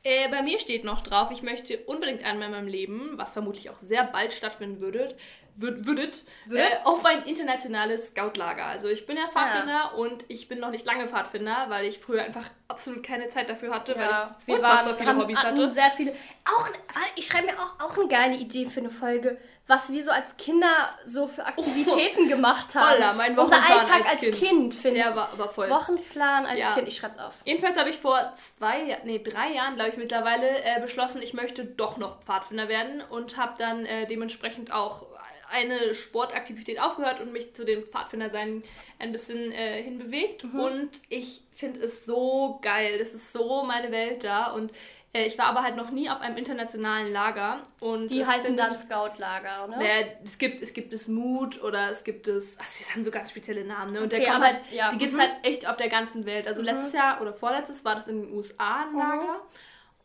[0.09, 3.69] Äh, bei mir steht noch drauf, ich möchte unbedingt einmal in meinem Leben, was vermutlich
[3.69, 5.15] auch sehr bald stattfinden würdet,
[5.55, 6.63] würd, würdet, Würde?
[6.63, 8.65] Äh, auf ein internationales Scoutlager.
[8.65, 12.23] Also ich bin ja Pfadfinder und ich bin noch nicht lange Pfadfinder, weil ich früher
[12.23, 14.09] einfach absolut keine Zeit dafür hatte, weil
[14.47, 15.73] ich unfassbar viele haben, Hobbys hatten hatte.
[15.73, 16.17] sehr viele.
[16.47, 16.71] Auch,
[17.17, 19.37] ich schreibe mir auch, auch eine geile Idee für eine Folge,
[19.69, 22.97] was wir so als Kinder so für Aktivitäten gemacht haben.
[22.97, 24.35] Holla, mein Unser Wochenplan Alltag als Kind.
[24.35, 25.05] Kind, finde ich.
[25.05, 25.69] Der war aber voll.
[25.71, 26.73] Wochenplan als Ja.
[26.73, 27.35] Kind, ich schreib's auf.
[27.45, 31.65] Jedenfalls habe ich vor zwei, nee, drei Jahren, glaube ich, mittlerweile äh, beschlossen, ich möchte
[31.67, 35.07] doch noch Pfadfinder werden und habe dann äh, dementsprechend auch
[35.51, 38.63] eine Sportaktivität aufgehört und mich zu dem Pfadfindersein
[38.99, 40.45] ein bisschen äh, hinbewegt.
[40.45, 40.61] Mhm.
[40.61, 42.99] Und ich finde es so geil.
[42.99, 44.53] Das ist so meine Welt da.
[44.53, 44.73] Und
[45.13, 47.63] ich war aber halt noch nie auf einem internationalen Lager.
[47.81, 50.19] Und Die heißen findet- dann Scoutlager, ne?
[50.23, 53.31] es gibt, es gibt es Mut oder es gibt es, ach, sie haben so ganz
[53.31, 54.01] spezielle Namen, ne?
[54.01, 55.23] Und Okay, der kommt halt, ja, die gibt es mhm.
[55.23, 56.47] halt echt auf der ganzen Welt.
[56.47, 59.41] Also letztes Jahr oder vorletztes war das in den USA ein Lager.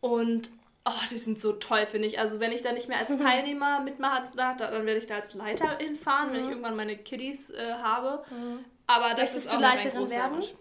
[0.01, 0.49] Und
[0.85, 2.19] oh, die sind so toll, finde ich.
[2.19, 3.19] Also wenn ich da nicht mehr als Mhm.
[3.21, 7.49] Teilnehmer mitmachen darf, dann werde ich da als Leiter hinfahren, wenn ich irgendwann meine Kiddies
[7.49, 8.23] äh, habe.
[8.87, 9.17] Aber das Mhm.
[9.19, 10.35] Möchtest ist du auch ein Leiterin werden?
[10.37, 10.53] Wunsch.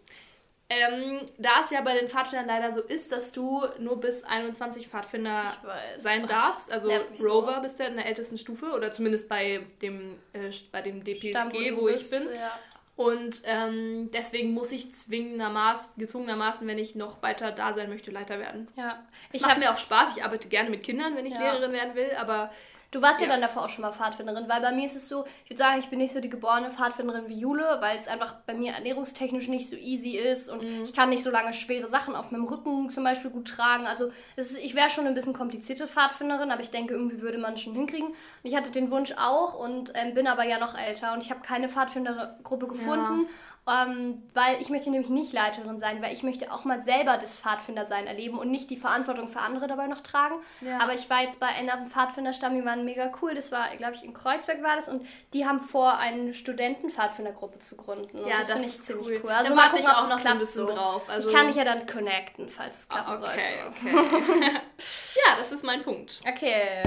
[0.72, 4.88] Ähm, da es ja bei den Pfadfindern leider so ist, dass du nur bis 21
[4.88, 5.56] Pfadfinder
[5.98, 7.28] sein darfst, also mich so.
[7.28, 11.30] Rover bist du in der ältesten Stufe oder zumindest bei dem, äh, bei dem DPSG,
[11.30, 12.28] Stamm, du wo ich bist, bin.
[12.34, 12.58] Ja.
[12.94, 18.38] Und ähm, deswegen muss ich zwingendermaßen, gezwungenermaßen, wenn ich noch weiter da sein möchte, Leiter
[18.38, 18.68] werden.
[18.76, 19.02] ja.
[19.30, 21.40] Es Ich macht habe mir auch Spaß, ich arbeite gerne mit Kindern, wenn ich Ja.
[21.40, 22.52] Lehrerin werden will, aber
[22.92, 23.26] Du warst ja.
[23.26, 23.32] Ja.
[23.32, 25.80] dann davor auch schon mal Pfadfinderin, weil bei mir ist es so, ich würde sagen,
[25.80, 29.48] ich bin nicht so die geborene Pfadfinderin wie Jule, weil es einfach bei mir ernährungstechnisch
[29.48, 30.84] nicht so easy ist und Mhm.
[30.84, 33.86] ich kann nicht so lange schwere Sachen auf meinem Rücken zum Beispiel gut tragen.
[33.86, 37.54] Also ist, ich wäre schon ein bisschen komplizierte Pfadfinderin, aber ich denke, irgendwie würde man
[37.54, 38.08] es schon hinkriegen.
[38.08, 41.30] Und ich hatte den Wunsch auch und ähm, bin aber ja noch älter und ich
[41.30, 43.26] habe keine Pfadfindergruppe gefunden.
[43.68, 47.38] Ähm, weil ich möchte nämlich nicht Leiterin sein, weil ich möchte auch mal selber das
[47.38, 50.34] Pfadfindersein erleben und nicht die Verantwortung für andere dabei noch tragen.
[50.62, 50.80] Ja.
[50.80, 53.36] Aber ich war jetzt bei einer Pfadfinderstamm, die waren mega cool.
[53.36, 57.76] Das war, glaube ich, in Kreuzberg war das und die haben vor, eine Studentenpfadfindergruppe zu
[57.76, 58.18] gründen.
[58.18, 59.20] Und Ja, das, das finde ich ziemlich cool.
[59.22, 59.28] cool.
[59.30, 60.74] Da Also mal warte gucken, ich auch noch so ein klappt bisschen so.
[60.74, 61.02] drauf.
[61.08, 64.00] Also- ich kann dich ja dann connecten, falls es klappen Ah, okay, sollte.
[64.00, 64.50] okay.
[65.14, 66.20] ja, das ist mein Punkt.
[66.28, 66.82] Okay.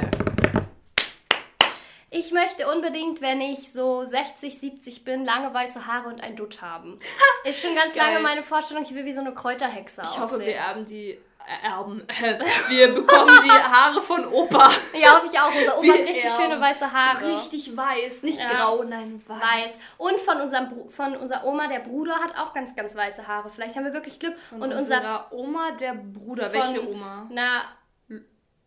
[2.18, 6.62] Ich möchte unbedingt, wenn ich so 60, 70 bin, lange weiße Haare und ein Dutt
[6.62, 6.98] haben.
[7.44, 10.46] Ist schon ganz lange meine Vorstellung, ich will wie so eine Kräuterhexe Ich hoffe, aussehen.
[10.48, 11.20] wir erben die.
[11.48, 12.08] Äh, erben.
[12.70, 14.72] wir bekommen die Haare von Opa.
[14.98, 15.54] Ja, hoffe ich auch.
[15.54, 16.42] Unser Opa Wir hat richtig erben.
[16.42, 17.36] schöne weiße Haare.
[17.36, 18.48] Richtig weiß, nicht Ja.
[18.50, 19.42] grau, nein, weiß.
[19.42, 19.78] Weiß.
[19.98, 23.50] Und von unserem von unserer Oma, der Bruder hat auch ganz, ganz weiße Haare.
[23.52, 24.36] Vielleicht haben wir wirklich Glück.
[24.50, 24.80] Von und unser.
[24.96, 26.50] unserer Oma, der Bruder.
[26.50, 27.28] Von- Welche Oma?
[27.30, 27.64] Na,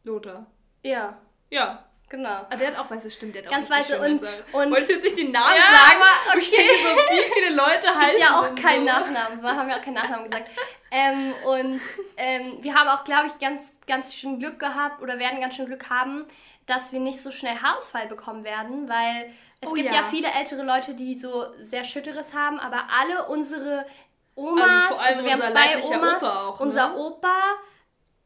[0.05, 0.47] Lothar.
[0.85, 1.17] ja,
[1.51, 1.85] Ja.
[2.09, 2.47] Genau.
[2.51, 4.45] Ah, der hat auch weiße Stimmt, der hat auch Ganz richtig weiße und- Haare.
[4.53, 6.03] und- Wolltest du jetzt nicht den Namen Ja, sagen?
[6.31, 8.93] aber Ich denke so, wie viele Leute heißen gibt ja auch keinen so?
[8.93, 9.43] Nachnamen.
[9.43, 10.51] Wir haben ja auch keinen Nachnamen gesagt.
[10.91, 11.81] Ähm, und
[12.17, 15.67] ähm, wir haben auch, glaube ich, ganz, ganz schön Glück gehabt oder werden ganz schön
[15.67, 16.27] Glück haben,
[16.67, 19.97] dass wir nicht so schnell Haarausfall bekommen werden, weil es Oh gibt ja.
[19.97, 20.03] ja.
[20.05, 23.85] viele ältere Leute, die so sehr Schütteres haben, aber alle unsere
[24.35, 26.67] Omas, Also vor allem also wir haben zwei Omas, Opa auch, ne?
[26.67, 27.37] unser Opa,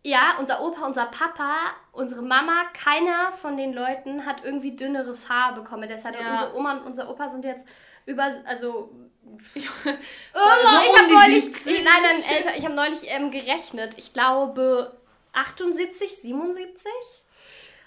[0.04, 1.54] ja, unser Opa, unser Papa,
[1.92, 5.88] unsere Mama, keiner von den Leuten hat irgendwie dünneres Haar bekommen.
[5.88, 6.32] Deshalb Ja.
[6.32, 7.66] unsere Oma und unser Opa sind jetzt
[8.06, 8.90] über, also
[9.54, 11.84] So Oh, ich um habe die neulich, 70.
[11.84, 13.94] nein, nein, älter, ich habe neulich ähm, gerechnet.
[13.96, 14.96] Ich glaube
[15.32, 16.90] 78, 77?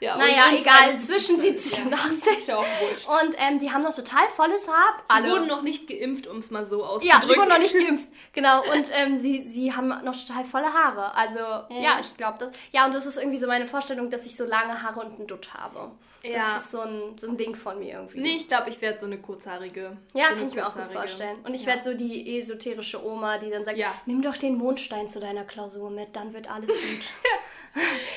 [0.01, 1.97] Ja, naja, egal, ein- zwischen 70 und Ja.
[2.25, 2.37] 80.
[2.37, 3.07] Ist ja auch wurscht.
[3.07, 5.21] Und ähm, die haben noch total volles Haar.
[5.23, 7.21] Sie wurden noch nicht geimpft, um es mal so ja, auszudrücken.
[7.29, 8.09] sie wurden noch nicht geimpft.
[8.35, 11.13] Genau, und ähm, sie, sie haben noch total volle Haare.
[11.15, 11.39] Also,
[11.73, 12.51] ja, ich glaube das.
[12.73, 15.25] Ja, und das ist irgendwie so meine Vorstellung, dass ich so lange Haare und einen
[15.27, 15.91] Dutt habe.
[16.31, 16.55] Ja.
[16.55, 18.19] Das ist so ein, so ein Ding von mir irgendwie.
[18.19, 19.97] Nee, ich glaube, ich werde so eine kurzhaarige.
[20.13, 21.37] Ja, kann ich mir auch gut vorstellen.
[21.43, 21.67] Und ich Ja.
[21.67, 23.93] werde so die esoterische Oma, die dann sagt, Ja.
[24.05, 27.05] nimm doch den Mondstein zu deiner Klausur mit, dann wird alles gut.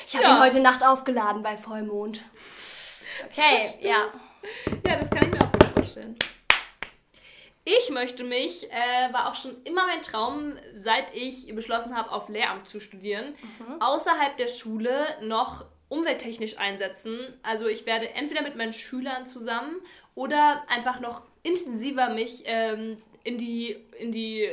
[0.07, 0.37] ich habe Ja.
[0.37, 2.21] ihn heute Nacht aufgeladen bei Vollmond.
[3.25, 4.11] Okay, ja.
[4.87, 6.15] Ja, das kann ich mir auch gut vorstellen.
[7.65, 12.29] Ich möchte mich, äh, war auch schon immer mein Traum, seit ich beschlossen habe, auf
[12.29, 13.81] Lehramt zu studieren, Mhm.
[13.81, 17.19] außerhalb der Schule noch umwelttechnisch einsetzen.
[17.43, 19.81] Also ich werde entweder mit meinen Schülern zusammen
[20.15, 24.49] oder einfach noch intensiver mich ähm, in die, in die,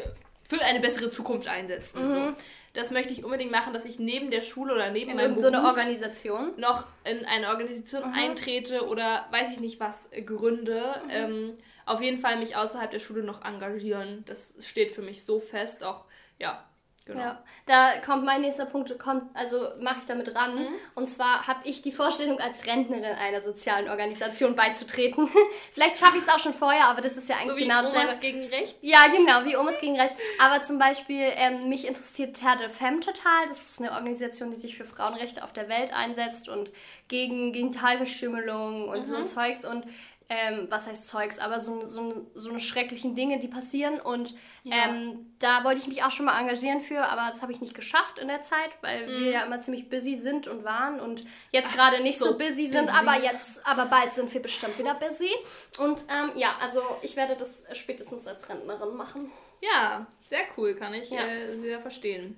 [0.48, 2.08] für eine bessere Zukunft einsetzen.
[2.08, 2.32] So.
[2.72, 5.54] Das möchte ich unbedingt machen, dass ich neben der Schule oder neben In meinem Beruf
[5.54, 6.52] Organisation.
[6.58, 10.94] noch in eine Organisation eintrete oder weiß ich nicht was äh, gründe.
[11.10, 11.54] Ähm,
[11.86, 14.24] auf jeden Fall mich außerhalb der Schule noch engagieren.
[14.26, 15.84] Das steht für mich so fest.
[15.84, 16.04] Auch,
[16.38, 16.64] ja,
[17.06, 17.20] genau.
[17.20, 20.54] Ja, da kommt mein nächster Punkt, kommt, also mache ich damit ran.
[20.56, 20.66] Mhm.
[20.94, 25.28] Und zwar habe ich die Vorstellung, als Rentnerin einer sozialen Organisation beizutreten.
[25.72, 27.78] Vielleicht schaffe ich es auch schon vorher, aber das ist ja eigentlich So wie genau
[27.80, 28.20] Omas dasselbe.
[28.20, 28.76] gegen Recht.
[28.82, 30.14] Ja, genau, wie Omas gegen Recht.
[30.40, 33.46] Aber zum Beispiel, ähm, mich interessiert Terre de Femme total.
[33.48, 36.70] Das ist eine Organisation, die sich für Frauenrechte auf der Welt einsetzt und
[37.08, 39.04] gegen Genitalverstümmelung und Mhm.
[39.04, 39.84] so ein Zeugs und
[40.28, 44.00] ähm, was heißt Zeugs, aber so, so, so eine schrecklichen Dinge, die passieren.
[44.00, 44.86] Und Ja.
[44.88, 47.74] ähm, da wollte ich mich auch schon mal engagieren für, aber das habe ich nicht
[47.74, 51.70] geschafft in der Zeit, weil wir ja immer ziemlich busy sind und waren und jetzt
[51.72, 51.76] Mhm.
[51.76, 52.98] Gerade nicht so, so busy sind, busy.
[52.98, 55.30] aber jetzt, aber bald sind wir bestimmt wieder busy.
[55.78, 59.30] Und ähm, ja, also ich werde das spätestens als Rentnerin machen.
[59.60, 61.24] Ja, sehr cool, kann ich Ja.
[61.24, 62.34] äh, sehr verstehen.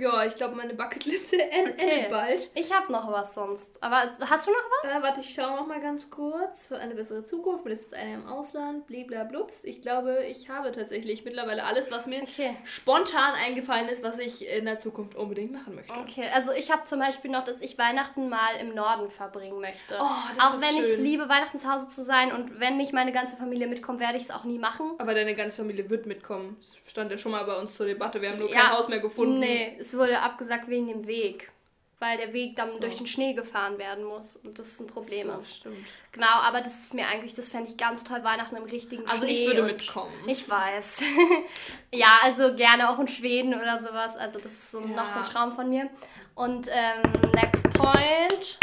[0.00, 1.74] Ja, ich glaube, meine Bucketliste en- Okay.
[1.78, 2.50] endet bald.
[2.54, 3.66] Ich habe noch was sonst.
[3.82, 4.92] Aber hast du noch was?
[4.92, 6.66] Äh, warte, ich schaue noch mal ganz kurz.
[6.66, 9.64] Für eine bessere Zukunft, mindestens eine im Ausland, bliblablups.
[9.64, 12.56] Ich glaube, ich habe tatsächlich mittlerweile alles, was mir Okay.
[12.64, 15.92] spontan eingefallen ist, was ich in der Zukunft unbedingt machen möchte.
[15.92, 19.96] Okay, also ich habe zum Beispiel noch, dass ich Weihnachten mal im Norden verbringen möchte.
[20.00, 22.76] Oh, das auch ist wenn ich es liebe, Weihnachten zu Hause zu sein und wenn
[22.76, 24.92] nicht meine ganze Familie mitkommt, werde ich es auch nie machen.
[24.98, 26.56] Aber deine ganze Familie wird mitkommen.
[26.84, 28.20] Das stand ja schon mal bei uns zur Debatte.
[28.22, 28.60] Wir haben nur Ja.
[28.62, 29.38] kein Haus mehr gefunden.
[29.40, 31.50] Nee, es wurde abgesagt wegen dem Weg.
[31.98, 32.80] Weil der Weg dann So.
[32.80, 35.56] durch den Schnee gefahren werden muss und das ein Problem So, ist.
[35.58, 35.86] stimmt.
[36.12, 39.24] Genau, aber das ist mir eigentlich, das fände ich ganz toll, Weihnachten im richtigen Also
[39.26, 39.32] Schnee.
[39.32, 40.14] ich würde mitkommen.
[40.26, 40.96] Ich weiß.
[41.92, 44.16] ja, also gerne auch in Schweden oder sowas.
[44.16, 44.86] Also das ist so Ja.
[44.96, 45.90] noch so ein Traum von mir.
[46.34, 47.02] Und ähm,
[47.34, 48.58] next point.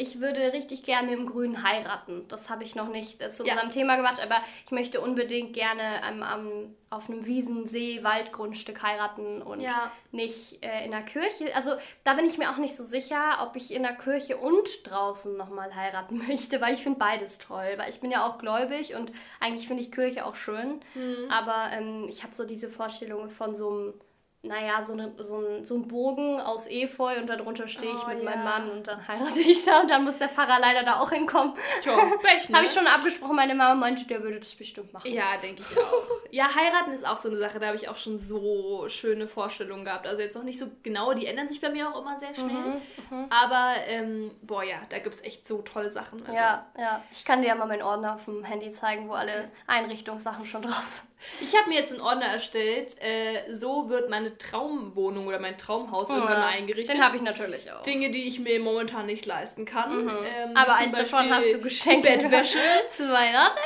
[0.00, 2.26] Ich würde richtig gerne im Grünen heiraten.
[2.28, 3.52] Das habe ich noch nicht äh, zu Ja.
[3.52, 8.82] unserem Thema gemacht, aber ich möchte unbedingt gerne am, am, auf einem Wiesen-, See-, Waldgrundstück
[8.82, 9.92] heiraten und Ja.
[10.10, 11.54] nicht äh, in der Kirche.
[11.54, 11.72] Also
[12.04, 15.36] da bin ich mir auch nicht so sicher, ob ich in der Kirche und draußen
[15.36, 17.74] nochmal heiraten möchte, weil ich finde beides toll.
[17.76, 20.80] Weil ich bin ja auch gläubig und eigentlich finde ich Kirche auch schön.
[20.94, 21.30] Mhm.
[21.30, 23.94] Aber ähm, ich habe so diese Vorstellung von so einem,
[24.42, 28.08] naja, so, ne, so, ein, so ein Bogen aus Efeu und darunter stehe ich Oh,
[28.08, 28.24] mit ja.
[28.24, 31.10] meinem Mann und dann heirate ich da und dann muss der Pfarrer leider da auch
[31.10, 31.52] hinkommen.
[31.82, 32.56] Tja, Pech, ne?
[32.56, 35.12] Habe ich schon abgesprochen, meine Mama meinte, der würde das bestimmt machen.
[35.12, 35.92] Ja, denke ich auch.
[36.30, 39.84] Ja, heiraten ist auch so eine Sache, da habe ich auch schon so schöne Vorstellungen
[39.84, 40.06] gehabt.
[40.06, 42.80] Also jetzt noch nicht so genau, die ändern sich bei mir auch immer sehr schnell.
[43.10, 46.20] Mhm, Aber, ähm, boah, ja, da gibt es echt so tolle Sachen.
[46.22, 47.02] Also, Ja, ja.
[47.12, 50.62] Ich kann dir ja mal meinen Ordner auf dem Handy zeigen, wo alle Einrichtungssachen schon
[50.62, 51.09] draus sind.
[51.40, 56.08] Ich habe mir jetzt einen Ordner erstellt, äh, so wird meine Traumwohnung oder mein Traumhaus
[56.10, 56.96] irgendwann mal eingerichtet.
[56.96, 57.82] Den habe ich natürlich auch.
[57.82, 60.08] Dinge, die ich mir momentan nicht leisten kann.
[60.08, 62.02] Ähm, Aber eins davon Beispiel hast du geschenkt.
[62.06, 62.58] Bettwäsche.
[62.96, 63.58] Zu Weihnachten.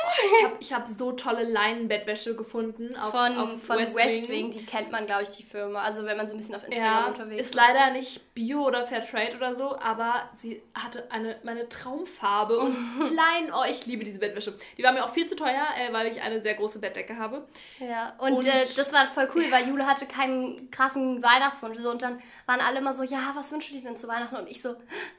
[0.59, 4.27] Ich habe hab so tolle Leinenbettwäsche gefunden auf, Von, auf von West Westwing.
[4.29, 4.51] Wing.
[4.51, 5.81] die kennt man, glaube ich, die Firma.
[5.81, 8.85] Also wenn man so ein bisschen auf Instagram Ja, unterwegs ist leider nicht Bio oder
[8.85, 13.51] Fairtrade oder so, aber sie hatte eine meine Traumfarbe und Leinen.
[13.53, 14.53] Oh, ich liebe diese Bettwäsche.
[14.77, 17.44] Die war mir auch viel zu teuer, äh, weil ich eine sehr große Bettdecke habe.
[17.79, 21.79] Ja, und, Und- äh, das war voll cool, weil Jule hatte keinen krassen Weihnachtswunsch.
[21.79, 24.35] So, und dann waren alle immer so, ja, was wünschst du dir denn zu Weihnachten?
[24.35, 24.75] Und ich so,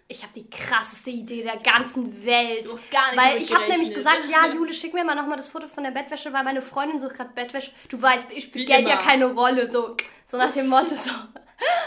[0.08, 2.64] ich habe die krasseste Idee der ganzen Welt.
[2.64, 5.48] Hast gar nicht weil ich habe nämlich gesagt, ja, Jule, schick mir mal nochmal das
[5.48, 7.72] Foto von der Bettwäsche, weil meine Freundin sucht gerade Bettwäsche.
[7.88, 9.02] Du weißt, ich spiele Wie Geld ja immer.
[9.02, 9.70] keine Rolle.
[9.70, 9.96] So,
[10.26, 11.10] so nach dem Motto so.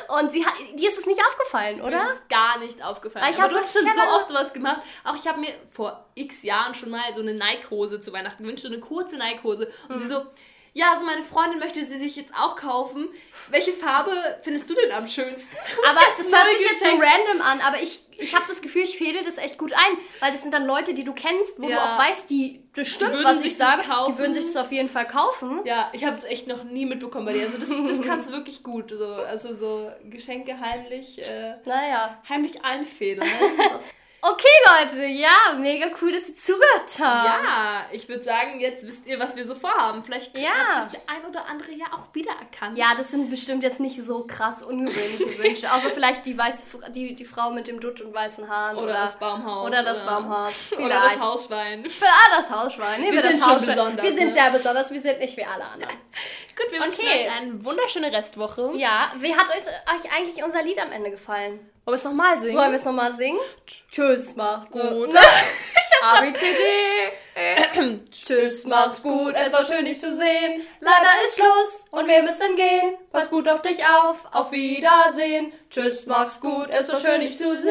[0.08, 1.98] Und sie hat, dir ist es nicht aufgefallen, Mir oder?
[1.98, 3.24] ist es gar nicht aufgefallen.
[3.26, 4.82] Aber ich Aber hab du so hast schon so oft sowas gemacht.
[5.04, 8.64] Auch ich habe mir vor x Jahren schon mal so eine Nike-Hose zu Weihnachten gewünscht,
[8.64, 9.72] so eine kurze Nike-Hose.
[9.88, 10.10] Und sie Mhm.
[10.12, 10.26] so,
[10.74, 13.10] ja, also meine Freundin möchte sie sich jetzt auch kaufen.
[13.50, 14.12] Welche Farbe
[14.44, 15.56] findest du denn am schönsten?
[15.90, 18.98] Aber Das hört sich jetzt so random an, aber ich, ich habe das Gefühl, ich
[18.98, 21.72] fäde das echt gut ein, weil das sind dann Leute, die du kennst, wo du
[21.72, 21.84] Ja.
[21.96, 24.90] auch weißt, die, das stimmt, würden was ich sage, die würden sich das auf jeden
[24.90, 25.62] Fall kaufen.
[25.66, 27.44] Ja, ich habe es echt noch nie mitbekommen bei dir.
[27.44, 28.92] Also das, das kannst du wirklich gut.
[28.92, 32.22] So, also so Geschenke heimlich, äh, Naja.
[32.30, 33.28] heimlich einfädeln.
[34.22, 37.26] Okay, Leute, ja, mega cool, dass ihr zugehört habt.
[37.26, 40.02] ja, ich würde sagen, jetzt wisst ihr, was wir so vorhaben.
[40.04, 40.50] Vielleicht Ja.
[40.76, 42.78] hat sich der ein oder andere ja auch wiedererkannt.
[42.78, 45.72] Ja, das sind bestimmt jetzt nicht so krass ungewöhnliche Wünsche.
[45.72, 48.78] Außer vielleicht die, weiße, die, die Frau mit dem Dutt und weißen Haaren.
[48.78, 49.68] Oder, das Baumhaus.
[49.68, 50.54] Oder das Baumhaus.
[50.78, 51.20] Oder das Vielleicht.
[51.22, 51.86] Hausschwein.
[52.02, 53.02] Ah, das Hausschwein.
[53.02, 53.76] Nee, Wir sind schon Hausschwein.
[53.76, 54.34] besonders, Wir sind ne?
[54.34, 54.92] sehr besonders.
[54.92, 55.96] Wir sind nicht wie alle anderen.
[56.58, 57.28] Gut, wir wünschen Okay.
[57.28, 58.72] euch eine wunderschöne Restwoche.
[58.76, 61.60] Ja, wie hat euch, euch eigentlich unser Lied am Ende gefallen?
[61.86, 62.54] Wollen wir es nochmal singen?
[62.54, 63.40] Sollen wir es nochmal singen?
[63.66, 65.16] Tschüss, macht's gut.
[66.02, 68.00] A, B, C, D.
[68.12, 69.34] Tschüss, macht's gut.
[69.36, 70.64] Es war schön, dich zu sehen.
[70.80, 72.96] Leider ist Schluss und wir müssen gehen.
[73.12, 74.18] Pass gut auf dich auf.
[74.32, 75.52] Auf Wiedersehen.
[75.70, 76.70] Tschüss, macht's gut.
[76.70, 77.70] Es war schön, dich zu sehen.